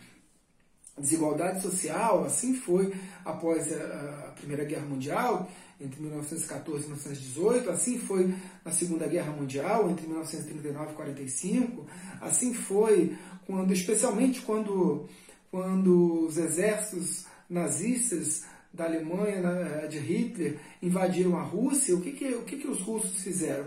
desigualdade 0.97 1.61
social, 1.61 2.23
assim 2.23 2.53
foi 2.53 2.93
após 3.25 3.71
a 3.73 4.33
Primeira 4.35 4.63
Guerra 4.63 4.85
Mundial, 4.85 5.49
entre 5.83 5.99
1914 5.99 6.83
e 6.83 6.87
1918, 6.87 7.69
assim 7.69 7.97
foi 7.97 8.33
na 8.63 8.71
Segunda 8.71 9.07
Guerra 9.07 9.31
Mundial, 9.31 9.89
entre 9.89 10.05
1939 10.05 10.91
e 10.91 10.95
45, 10.95 11.85
assim 12.21 12.53
foi 12.53 13.17
quando, 13.45 13.73
especialmente 13.73 14.41
quando, 14.41 15.09
quando 15.49 16.25
os 16.27 16.37
exércitos 16.37 17.25
nazistas 17.49 18.43
da 18.73 18.85
Alemanha, 18.85 19.41
de 19.89 19.99
Hitler, 19.99 20.59
invadiram 20.81 21.37
a 21.37 21.43
Rússia, 21.43 21.95
o 21.95 22.01
que, 22.01 22.11
que, 22.11 22.33
o 22.35 22.43
que, 22.43 22.57
que 22.57 22.67
os 22.67 22.79
russos 22.79 23.21
fizeram? 23.21 23.65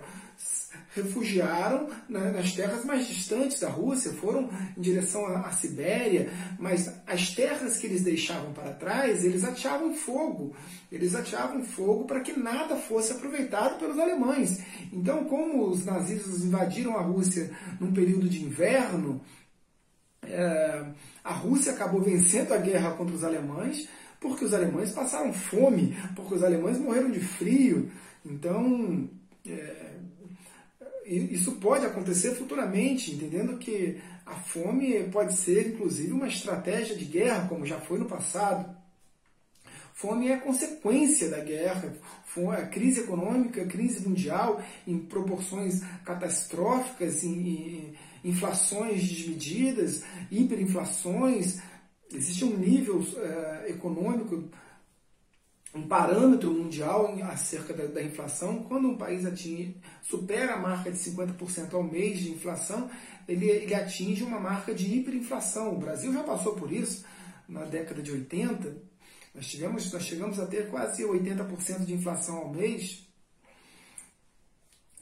Refugiaram 0.94 1.88
nas 2.08 2.52
terras 2.52 2.84
mais 2.84 3.06
distantes 3.06 3.60
da 3.60 3.68
Rússia, 3.68 4.12
foram 4.12 4.48
em 4.76 4.80
direção 4.80 5.26
à 5.26 5.50
Sibéria, 5.50 6.30
mas 6.58 6.92
as 7.06 7.30
terras 7.30 7.78
que 7.78 7.86
eles 7.86 8.02
deixavam 8.02 8.52
para 8.52 8.72
trás, 8.72 9.24
eles 9.24 9.44
ateavam 9.44 9.92
fogo. 9.94 10.54
Eles 10.90 11.14
ateavam 11.14 11.64
fogo 11.64 12.04
para 12.04 12.20
que 12.20 12.38
nada 12.38 12.76
fosse 12.76 13.12
aproveitado 13.12 13.78
pelos 13.78 13.98
alemães. 13.98 14.60
Então, 14.92 15.24
como 15.24 15.68
os 15.68 15.84
nazistas 15.84 16.44
invadiram 16.44 16.96
a 16.96 17.02
Rússia 17.02 17.50
num 17.80 17.92
período 17.92 18.28
de 18.28 18.44
inverno, 18.44 19.20
é, 20.22 20.84
a 21.22 21.32
Rússia 21.32 21.72
acabou 21.72 22.00
vencendo 22.00 22.52
a 22.52 22.58
guerra 22.58 22.92
contra 22.92 23.14
os 23.14 23.24
alemães, 23.24 23.88
porque 24.20 24.44
os 24.44 24.54
alemães 24.54 24.92
passaram 24.92 25.32
fome, 25.32 25.96
porque 26.14 26.34
os 26.34 26.42
alemães 26.42 26.78
morreram 26.78 27.10
de 27.10 27.20
frio. 27.20 27.90
Então, 28.24 29.08
é, 29.46 29.83
isso 31.06 31.52
pode 31.52 31.84
acontecer 31.84 32.34
futuramente, 32.34 33.12
entendendo 33.12 33.58
que 33.58 34.00
a 34.24 34.34
fome 34.34 35.04
pode 35.10 35.36
ser, 35.36 35.68
inclusive, 35.68 36.12
uma 36.12 36.28
estratégia 36.28 36.96
de 36.96 37.04
guerra, 37.04 37.48
como 37.48 37.66
já 37.66 37.78
foi 37.78 37.98
no 37.98 38.06
passado. 38.06 38.74
Fome 39.92 40.28
é 40.28 40.36
consequência 40.36 41.28
da 41.28 41.38
guerra, 41.40 41.94
a 42.52 42.66
crise 42.66 43.00
econômica, 43.00 43.64
crise 43.66 44.06
mundial 44.06 44.60
em 44.86 44.98
proporções 44.98 45.82
catastróficas, 46.04 47.22
em, 47.22 47.94
inflações 48.24 49.06
desmedidas, 49.06 50.02
hiperinflações. 50.30 51.60
Existe 52.12 52.44
um 52.44 52.56
nível 52.56 52.98
uh, 52.98 53.68
econômico 53.68 54.50
um 55.74 55.82
parâmetro 55.88 56.52
mundial 56.52 57.18
acerca 57.24 57.74
da, 57.74 57.86
da, 57.86 58.02
inflação. 58.02 58.62
Quando 58.62 58.88
um 58.88 58.96
país 58.96 59.26
atinge, 59.26 59.76
supera 60.02 60.54
a 60.54 60.56
marca 60.56 60.90
de 60.90 60.98
50% 60.98 61.74
ao 61.74 61.82
mês 61.82 62.20
de 62.20 62.30
inflação, 62.30 62.88
ele, 63.26 63.48
ele, 63.48 63.74
atinge 63.74 64.22
uma 64.22 64.38
marca 64.38 64.72
de 64.72 64.86
hiperinflação. 64.86 65.74
O 65.74 65.78
Brasil 65.78 66.12
já 66.12 66.22
passou 66.22 66.54
por 66.54 66.72
isso 66.72 67.04
na 67.48 67.64
década 67.64 68.00
de 68.00 68.12
80. 68.12 68.76
Nós, 69.34 69.46
tivemos, 69.48 69.92
nós 69.92 70.04
chegamos 70.04 70.38
a 70.38 70.46
ter 70.46 70.70
quase 70.70 71.02
80% 71.02 71.84
de 71.84 71.92
inflação 71.92 72.36
ao 72.36 72.54
mês. 72.54 73.04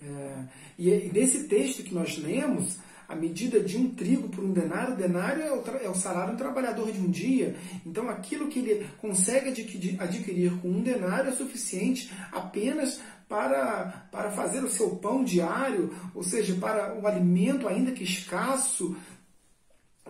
É, 0.01 0.45
e 0.79 1.11
nesse 1.13 1.49
texto 1.49 1.83
que 1.83 1.95
nós 1.95 2.17
lemos, 2.17 2.79
a 3.13 3.15
medida 3.15 3.61
de 3.61 3.77
um 3.77 3.91
trigo 3.91 4.31
por 4.31 4.43
um 4.43 4.53
denário, 4.53 4.95
o 4.95 4.97
denário 4.97 5.43
é 5.43 5.53
o, 5.53 5.63
é 5.83 5.89
o 5.89 5.95
salário 5.95 6.33
do 6.33 6.39
trabalhador 6.39 6.91
de 6.91 6.99
um 6.99 7.11
dia. 7.11 7.55
Então, 7.85 8.09
aquilo 8.09 8.49
que 8.49 8.59
ele 8.59 8.87
consegue 9.03 9.51
adquirir 9.99 10.59
com 10.63 10.69
um 10.69 10.83
denário 10.83 11.29
é 11.29 11.33
suficiente 11.33 12.11
apenas 12.33 13.01
para, 13.29 14.09
para 14.11 14.31
fazer 14.31 14.65
o 14.65 14.71
seu 14.71 14.97
pão 14.97 15.23
diário, 15.23 15.95
ou 16.15 16.23
seja, 16.23 16.55
para 16.55 16.99
o 16.99 17.07
alimento, 17.07 17.69
ainda 17.69 17.93
que 17.93 18.03
escasso, 18.03 18.97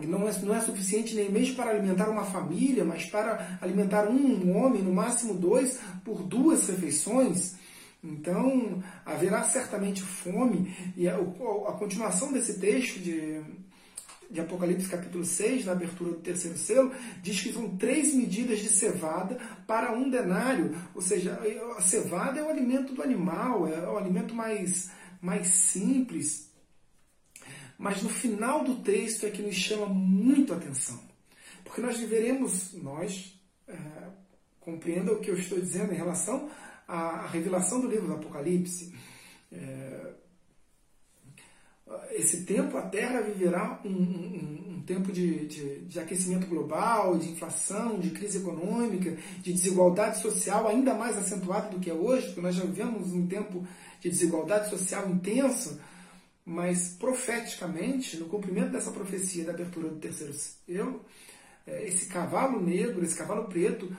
não 0.01 0.29
é, 0.29 0.33
não 0.41 0.55
é 0.55 0.61
suficiente 0.61 1.17
nem 1.17 1.29
mesmo 1.29 1.57
para 1.57 1.73
alimentar 1.73 2.09
uma 2.09 2.25
família, 2.25 2.85
mas 2.85 3.05
para 3.07 3.59
alimentar 3.61 4.09
um 4.09 4.57
homem, 4.57 4.81
no 4.81 4.93
máximo 4.93 5.35
dois, 5.35 5.81
por 6.05 6.23
duas 6.23 6.69
refeições. 6.69 7.57
Então, 8.03 8.83
haverá 9.07 9.45
certamente 9.45 10.03
fome, 10.03 10.75
e 10.97 11.09
a, 11.09 11.17
continuação 11.79 12.33
desse 12.33 12.59
texto 12.59 12.99
de, 12.99 13.41
de 14.29 14.41
Apocalipse 14.41 14.89
capítulo 14.89 15.25
6, 15.25 15.67
na 15.67 15.73
abertura 15.73 16.11
do 16.11 16.17
terceiro 16.17 16.59
selo, 16.59 16.93
diz 17.23 17.41
que 17.41 17.53
são 17.53 17.77
três 17.77 18.13
medidas 18.13 18.59
de 18.59 18.71
cevada 18.71 19.39
para 19.69 19.93
um 19.93 20.11
denário. 20.11 20.77
Ou 20.97 21.01
seja, 21.01 21.39
a 21.79 21.81
cevada 21.81 22.41
é 22.41 22.43
o 22.43 22.49
alimento 22.49 22.93
do 22.93 23.05
animal, 23.05 23.69
é 23.69 23.89
o 23.89 23.97
alimento 23.97 24.35
mais, 24.35 24.91
mais 25.21 25.47
simples. 25.47 26.51
Mas 27.79 28.03
no 28.03 28.09
final 28.09 28.65
do 28.65 28.83
texto 28.83 29.27
é 29.27 29.31
que 29.31 29.43
nos 29.43 29.55
chama 29.55 29.87
muito 29.87 30.53
a 30.53 30.57
atenção. 30.57 31.01
Porque 31.63 31.81
nós 31.81 32.01
veremos, 32.01 32.73
nós, 32.75 33.41
é, 33.69 33.77
compreenda 34.59 35.13
o 35.13 35.21
que 35.21 35.31
eu 35.31 35.39
estou 35.39 35.61
dizendo 35.61 35.93
em 35.93 35.97
relação 35.97 36.51
a, 36.93 37.27
revelação 37.27 37.81
do 37.81 37.89
livro 37.89 38.07
do 38.07 38.15
Apocalipse, 38.15 38.95
é, 39.51 40.13
esse 42.11 42.45
tempo 42.45 42.77
a 42.77 42.83
Terra 42.83 43.23
viverá 43.23 43.81
um, 43.85 43.89
um, 43.89 44.75
um 44.77 44.83
tempo 44.87 45.11
de, 45.11 45.47
de, 45.47 45.79
de, 45.81 46.01
aquecimento 46.01 46.47
global, 46.47 47.19
de 47.19 47.31
inflação, 47.31 47.99
de 47.99 48.11
crise 48.11 48.39
econômica, 48.39 49.17
de 49.41 49.53
desigualdade 49.53 50.21
social 50.21 50.69
ainda 50.69 50.95
mais 50.95 51.17
acentuada 51.17 51.71
do 51.71 51.81
que 51.81 51.91
é 51.91 51.95
hoje, 51.95 52.27
porque 52.27 52.41
nós 52.41 52.55
já 52.55 52.65
vivemos 52.65 53.13
um 53.13 53.27
tempo 53.27 53.67
de 54.01 54.11
desigualdade 54.11 54.69
social 54.69 55.09
intensa, 55.09 55.81
mas 56.45 56.97
profeticamente, 56.99 58.17
no 58.19 58.27
cumprimento 58.27 58.73
dessa 58.73 58.91
profecia 58.91 59.45
da 59.45 59.53
abertura 59.53 59.89
do 59.89 59.97
terceiro 59.97 60.35
selo, 60.35 61.05
é, 61.67 61.87
esse 61.87 62.07
cavalo 62.07 62.61
negro, 62.61 63.05
esse 63.05 63.17
cavalo 63.17 63.45
preto, 63.45 63.95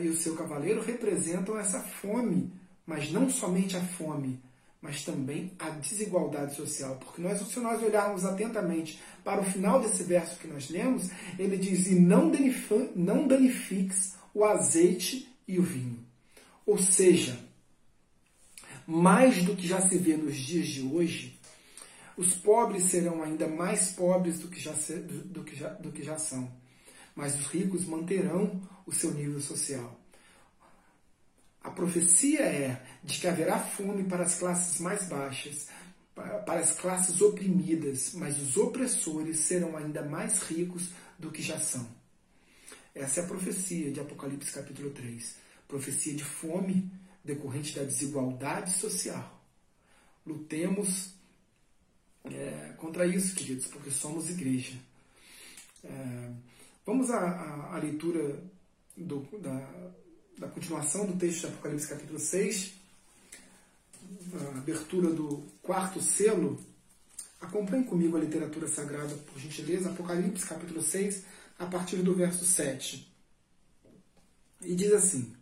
e 0.00 0.08
o 0.08 0.16
seu 0.16 0.34
cavaleiro 0.34 0.82
representam 0.82 1.58
essa 1.58 1.80
fome, 1.80 2.50
mas 2.86 3.10
não 3.12 3.28
somente 3.28 3.76
a 3.76 3.80
fome, 3.80 4.40
mas 4.80 5.04
também 5.04 5.52
a 5.58 5.70
desigualdade 5.70 6.54
social. 6.54 6.96
Porque 6.96 7.20
nós, 7.20 7.38
se 7.40 7.60
nós 7.60 7.82
olharmos 7.82 8.24
atentamente 8.24 9.00
para 9.22 9.40
o 9.40 9.44
final 9.44 9.80
desse 9.80 10.02
verso 10.02 10.38
que 10.38 10.48
nós 10.48 10.68
lemos, 10.70 11.10
ele 11.38 11.56
diz: 11.56 11.86
E 11.86 11.94
não, 11.94 12.30
não 12.94 13.26
danifiques 13.26 14.14
o 14.32 14.44
azeite 14.44 15.28
e 15.46 15.58
o 15.58 15.62
vinho. 15.62 15.98
Ou 16.66 16.78
seja, 16.78 17.38
mais 18.86 19.42
do 19.42 19.54
que 19.54 19.66
já 19.66 19.80
se 19.86 19.98
vê 19.98 20.16
nos 20.16 20.36
dias 20.36 20.66
de 20.66 20.82
hoje, 20.82 21.38
Os 22.16 22.34
pobres 22.34 22.84
serão 22.84 23.22
ainda 23.22 23.48
mais 23.48 23.90
pobres 23.90 24.38
do 24.38 24.48
que 24.48 24.60
já, 24.60 24.72
do 25.24 25.42
que 25.42 25.56
já, 25.56 25.68
do 25.70 25.90
que 25.90 26.02
já 26.02 26.16
são, 26.16 26.48
mas 27.14 27.38
os 27.38 27.46
ricos 27.46 27.84
manterão 27.86 28.60
o 28.86 28.92
seu 28.92 29.12
nível 29.12 29.40
social. 29.40 29.98
A 31.62 31.70
profecia 31.70 32.42
é 32.42 32.84
de 33.02 33.18
que 33.18 33.26
haverá 33.26 33.58
fome 33.58 34.04
para 34.04 34.24
as 34.24 34.34
classes 34.34 34.80
mais 34.80 35.08
baixas, 35.08 35.68
para 36.14 36.60
as 36.60 36.72
classes 36.72 37.20
oprimidas, 37.20 38.12
mas 38.14 38.38
os 38.38 38.56
opressores 38.56 39.40
serão 39.40 39.76
ainda 39.76 40.02
mais 40.02 40.42
ricos 40.42 40.90
do 41.18 41.30
que 41.30 41.42
já 41.42 41.58
são. 41.58 41.88
Essa 42.94 43.20
é 43.20 43.24
a 43.24 43.26
profecia 43.26 43.90
de 43.90 43.98
Apocalipse 43.98 44.52
capítulo 44.52 44.90
3. 44.90 45.36
Profecia 45.66 46.14
de 46.14 46.22
fome 46.22 46.90
decorrente 47.24 47.74
da 47.74 47.82
desigualdade 47.82 48.70
social. 48.72 49.42
Lutemos 50.26 51.14
é, 52.24 52.74
contra 52.76 53.06
isso, 53.06 53.34
queridos, 53.34 53.66
porque 53.66 53.90
somos 53.90 54.30
igreja. 54.30 54.78
É, 55.82 56.30
vamos 56.84 57.10
à, 57.10 57.18
à, 57.18 57.76
à 57.76 57.78
leitura 57.78 58.38
do, 58.96 59.26
da, 59.40 59.90
da 60.38 60.48
continuação 60.48 61.06
do 61.06 61.16
texto 61.16 61.40
de 61.40 61.46
Apocalipse 61.46 61.88
capítulo 61.88 62.18
6, 62.18 62.74
a 64.34 64.58
abertura 64.58 65.10
do 65.10 65.42
quarto 65.62 66.00
selo. 66.00 66.58
Acompanhe 67.40 67.84
comigo 67.84 68.16
a 68.16 68.20
literatura 68.20 68.66
sagrada, 68.68 69.14
por 69.14 69.38
gentileza, 69.38 69.90
Apocalipse 69.90 70.46
capítulo 70.46 70.82
6, 70.82 71.24
a 71.58 71.66
partir 71.66 71.96
do 71.96 72.14
verso 72.14 72.44
7. 72.44 73.12
E 74.62 74.74
diz 74.74 74.92
assim: 74.92 75.34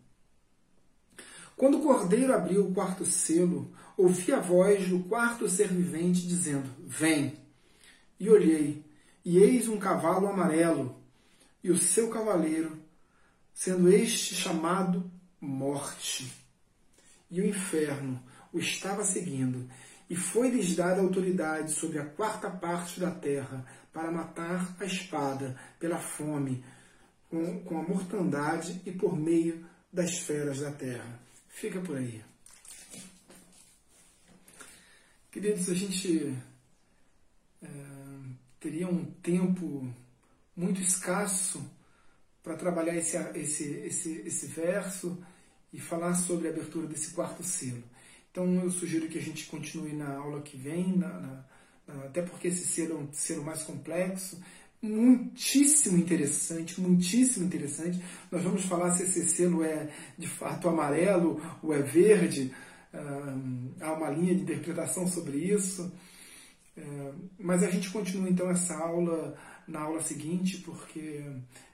Quando 1.57 1.79
o 1.79 1.83
cordeiro 1.83 2.35
abriu 2.35 2.67
o 2.67 2.75
quarto 2.75 3.05
selo, 3.05 3.71
ouvi 3.97 4.33
a 4.33 4.41
voz 4.41 4.89
do 4.89 5.01
quarto 5.05 5.49
ser 5.49 5.69
vivente 5.69 6.27
dizendo: 6.27 6.69
Vem. 6.81 7.41
E 8.19 8.29
olhei, 8.29 8.85
e 9.25 9.39
eis 9.39 9.69
um 9.69 9.79
cavalo 9.79 10.29
amarelo, 10.29 11.02
e 11.63 11.71
o 11.71 11.79
seu 11.79 12.11
cavaleiro, 12.11 12.83
sendo 13.55 13.91
este 13.93 14.35
chamado 14.35 15.11
Morte. 15.41 16.33
E 17.31 17.41
o 17.41 17.47
inferno 17.47 18.23
o 18.53 18.59
estava 18.59 19.03
seguindo, 19.05 19.69
e 20.09 20.15
foi-lhes 20.15 20.77
dada 20.77 21.01
autoridade 21.01 21.73
sobre 21.73 21.99
a 21.99 22.05
quarta 22.05 22.51
parte 22.51 23.01
da 23.01 23.11
terra 23.11 23.65
para 23.93 24.11
matar 24.11 24.77
a 24.79 24.85
espada, 24.85 25.59
pela 25.79 25.99
fome, 25.99 26.63
com, 27.31 27.61
com 27.61 27.79
a 27.79 27.83
mortandade 27.83 28.81
e 28.85 28.93
por 28.93 29.17
meio 29.17 29.67
das 29.91 30.19
feras 30.19 30.61
da 30.61 30.71
terra. 30.71 31.19
Fica 31.49 31.81
por 31.81 31.97
aí. 31.97 32.23
Queridos, 35.31 35.71
a 35.71 35.75
gente 35.75 36.37
é, 37.63 37.69
teria 38.61 38.87
um 38.87 39.05
tempo 39.05 39.91
muito 40.57 40.81
escasso 40.81 41.65
para 42.43 42.57
trabalhar 42.57 42.97
esse, 42.97 43.17
esse, 43.35 43.65
esse, 43.65 44.23
esse 44.27 44.47
verso 44.47 45.19
e 45.73 45.81
falar 45.81 46.15
sobre 46.15 46.49
a 46.49 46.51
abertura 46.51 46.87
desse 46.87 47.13
quarto 47.13 47.43
selo. 47.43 47.83
Então 48.31 48.47
eu 48.63 48.71
sugiro 48.71 49.09
que 49.09 49.19
a 49.19 49.23
gente 49.23 49.47
continue 49.47 49.93
na 49.93 50.17
aula 50.17 50.43
que 50.43 50.57
vem, 50.57 50.97
na, 50.97 51.09
na, 51.87 52.05
até 52.05 52.23
porque 52.23 52.49
esse 52.49 52.67
selo 52.67 52.93
é 52.93 53.01
um 53.03 53.13
selo 53.13 53.45
mais 53.45 53.63
complexo, 53.63 54.43
muitíssimo 54.83 55.97
interessante, 55.97 56.81
muitíssimo 56.81 57.47
interessante. 57.47 58.03
Nós 58.31 58.43
vamos 58.43 58.65
falar 58.65 58.91
se 58.93 59.05
esse 59.05 59.29
selo 59.29 59.63
é 59.63 59.89
de 60.19 60.27
fato 60.27 60.69
amarelo 60.69 61.41
ou 61.63 61.73
é 61.73 61.81
verde. 61.81 62.53
há 63.81 63.93
uma 63.93 64.11
linha 64.11 64.35
de 64.35 64.43
interpretação 64.43 65.07
sobre 65.07 65.37
isso. 65.37 65.93
É, 66.77 67.13
mas 67.39 67.63
a 67.63 67.71
gente 67.71 67.91
continua 67.91 68.29
então 68.29 68.51
essa 68.51 68.75
aula 68.75 69.37
na 69.67 69.81
aula 69.81 70.01
seguinte, 70.01 70.59
porque 70.59 71.25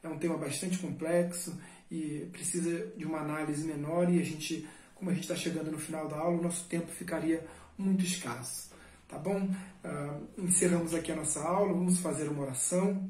é 0.03 0.09
um 0.09 0.19
tema 0.19 0.37
bastante 0.37 0.79
complexo 0.79 1.59
e 1.91 2.29
precisa 2.33 2.93
de 2.97 3.05
uma 3.05 3.19
análise 3.19 3.67
menor 3.67 4.13
e 4.13 4.21
a 4.21 4.25
gente, 4.25 4.69
como 4.95 5.11
a 5.11 5.15
gente 5.15 5.25
está 5.25 5.37
chegando 5.37 5.71
no 5.71 5.79
final 5.79 6.09
da 6.09 6.17
aula, 6.17 6.39
o 6.39 6.43
nosso 6.43 6.67
tempo 6.69 6.87
ficaria 6.89 7.47
muito 7.77 8.05
escasso. 8.05 8.69
Tá 9.09 9.19
bom? 9.19 9.41
Uh, 9.41 10.43
encerramos 10.43 10.95
aqui 10.95 11.11
a 11.11 11.17
nossa 11.17 11.41
aula, 11.41 11.73
vamos 11.73 11.99
fazer 12.01 12.29
uma 12.29 12.43
oração. 12.43 13.09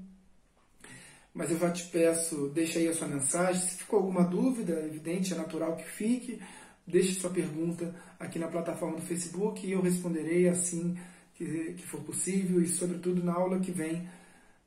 Mas 1.35 1.51
eu 1.51 1.59
já 1.59 1.70
te 1.70 1.87
peço, 1.89 2.49
deixa 2.55 2.79
aí 2.79 2.89
a 2.89 2.95
sua 2.95 3.09
mensagem. 3.09 3.61
Se 3.61 3.79
ficou 3.79 3.99
alguma 3.99 4.24
dúvida, 4.24 4.74
é 4.74 4.87
evidente, 4.87 5.35
é 5.35 5.37
natural 5.37 5.76
que 5.76 5.85
fique, 5.85 6.41
deixe 6.87 7.14
sua 7.14 7.31
pergunta 7.31 7.95
aqui 8.18 8.39
na 8.39 8.49
plataforma 8.49 8.97
do 8.97 9.03
Facebook 9.03 9.66
e 9.66 9.72
eu 9.72 9.81
responderei 9.81 10.49
assim 10.49 10.97
que, 11.35 11.74
que 11.74 11.87
for 11.87 12.01
possível 12.01 12.61
e, 12.61 12.68
sobretudo, 12.68 13.22
na 13.22 13.35
aula 13.35 13.61
que 13.61 13.70
vem, 13.70 14.09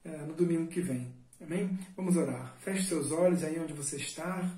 no 0.03 0.33
domingo 0.33 0.67
que 0.67 0.81
vem. 0.81 1.13
Amém? 1.41 1.77
Vamos 1.95 2.15
orar. 2.17 2.55
Feche 2.59 2.83
seus 2.83 3.11
olhos 3.11 3.43
aí 3.43 3.59
onde 3.59 3.73
você 3.73 3.97
está. 3.97 4.49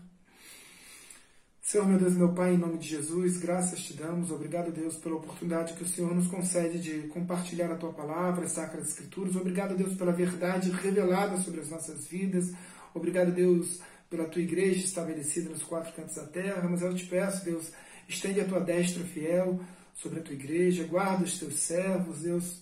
Senhor, 1.62 1.88
meu 1.88 1.98
Deus, 1.98 2.14
meu 2.16 2.34
Pai, 2.34 2.54
em 2.54 2.58
nome 2.58 2.78
de 2.78 2.90
Jesus, 2.90 3.38
graças 3.38 3.80
te 3.80 3.94
damos. 3.94 4.32
Obrigado, 4.32 4.70
Deus, 4.70 4.98
pela 4.98 5.16
oportunidade 5.16 5.74
que 5.74 5.84
o 5.84 5.88
Senhor 5.88 6.14
nos 6.14 6.28
concede 6.28 6.78
de 6.78 7.08
compartilhar 7.08 7.72
a 7.72 7.78
tua 7.78 7.94
palavra, 7.94 8.44
as 8.44 8.52
sacras 8.52 8.90
escrituras. 8.90 9.38
Obrigado, 9.38 9.74
Deus, 9.74 9.96
pela 9.96 10.12
verdade 10.12 10.70
revelada 10.72 11.38
sobre 11.38 11.62
as 11.62 11.70
nossas 11.70 12.06
vidas. 12.06 12.52
Obrigado, 12.94 13.32
Deus, 13.32 13.80
pela 14.10 14.26
tua 14.26 14.42
igreja 14.42 14.84
estabelecida 14.84 15.50
nos 15.50 15.64
quatro 15.64 15.94
cantos 15.94 16.16
da 16.16 16.26
terra. 16.26 16.68
Mas 16.70 16.82
eu 16.82 16.94
te 16.94 17.06
peço, 17.06 17.46
Deus, 17.46 17.72
estende 18.10 18.42
a 18.42 18.46
tua 18.46 18.60
destra 18.60 19.04
fiel 19.06 19.62
sobre 19.94 20.20
a 20.20 20.22
tua 20.22 20.34
igreja, 20.34 20.84
guarda 20.84 21.24
os 21.24 21.40
teus 21.40 21.56
servos, 21.60 22.24
Deus. 22.24 22.62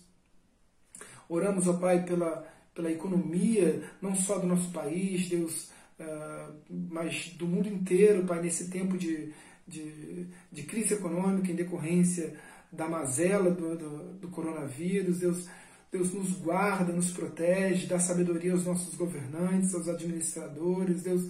Oramos, 1.27 1.67
ó 1.67 1.73
Pai, 1.73 2.05
pela, 2.05 2.47
pela 2.73 2.91
economia, 2.91 3.83
não 4.01 4.15
só 4.15 4.39
do 4.39 4.47
nosso 4.47 4.71
país, 4.71 5.27
Deus 5.29 5.69
ah, 6.01 6.49
mas 6.69 7.33
do 7.37 7.45
mundo 7.45 7.67
inteiro, 7.67 8.25
Pai, 8.25 8.41
nesse 8.41 8.69
tempo 8.69 8.97
de, 8.97 9.31
de, 9.67 10.25
de, 10.51 10.63
crise 10.63 10.95
econômica 10.95 11.51
em 11.51 11.55
decorrência 11.55 12.35
da 12.71 12.87
mazela 12.89 13.51
do, 13.51 13.77
do, 13.77 14.13
do, 14.13 14.27
coronavírus. 14.29 15.19
Deus, 15.19 15.47
Deus 15.91 16.11
nos 16.11 16.31
guarda, 16.39 16.91
nos 16.91 17.11
protege, 17.11 17.85
dá 17.85 17.99
sabedoria 17.99 18.53
aos 18.53 18.65
nossos 18.65 18.95
governantes, 18.95 19.75
aos 19.75 19.87
administradores. 19.87 21.03
Deus 21.03 21.29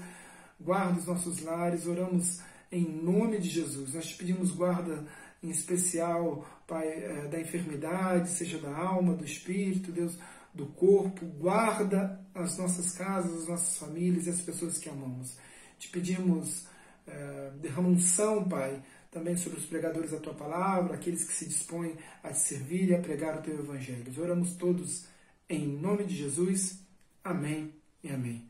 guarda 0.60 1.00
os 1.00 1.06
nossos 1.06 1.42
lares. 1.42 1.86
Oramos 1.86 2.40
em 2.72 2.86
nome 2.86 3.40
de 3.40 3.50
Jesus. 3.50 3.94
Nós 3.94 4.08
te 4.08 4.16
pedimos 4.16 4.52
guarda 4.52 5.06
em 5.44 5.50
especial, 5.50 6.48
Pai, 6.66 6.88
eh, 6.88 7.28
da 7.30 7.42
enfermidade, 7.42 8.30
seja 8.30 8.58
da 8.58 8.74
alma, 8.74 9.16
do 9.16 9.26
espírito, 9.26 9.92
Deus 9.92 10.18
do 10.54 10.66
corpo, 10.68 11.26
guarda 11.26 12.20
as 12.34 12.58
nossas 12.58 12.92
casas, 12.92 13.44
as 13.44 13.48
nossas 13.48 13.78
famílias 13.78 14.28
e 14.28 14.30
as 14.30 14.42
pessoas 14.42 14.78
que 14.78 14.90
amamos. 14.90 15.38
Te 15.80 15.90
pedimos, 15.90 16.68
é, 17.08 17.52
derrama 17.62 17.90
unção, 17.90 18.48
Pai, 18.48 18.82
também 19.10 19.36
sobre 19.36 19.60
os 19.60 19.66
pregadores 19.66 20.12
da 20.12 20.20
Tua 20.20 20.34
palavra, 20.34 20.96
aqueles 20.96 21.24
que 21.24 21.34
se 21.34 21.46
dispõem 21.46 21.96
a 22.24 22.30
te 22.30 22.40
servir 22.40 22.90
e 22.90 22.96
a 22.96 23.00
pregar 23.00 23.38
o 23.38 23.42
Teu 23.42 23.60
Evangelho. 23.60 24.22
Oramos 24.22 24.56
todos 24.56 25.06
em 25.50 25.68
nome 25.68 26.06
de 26.06 26.16
Jesus. 26.16 26.80
Amém 27.24 27.74
e 28.04 28.10
amém. 28.10 28.50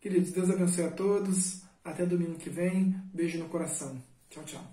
Queridos, 0.00 0.32
Deus 0.32 0.50
abençoe 0.50 0.84
a 0.84 0.90
todos. 0.90 1.62
Até 1.84 2.06
domingo 2.06 2.38
que 2.38 2.50
vem. 2.50 2.94
Beijo 3.12 3.38
no 3.38 3.48
coração. 3.48 4.00
Tchau, 4.30 4.44
tchau. 4.44 4.64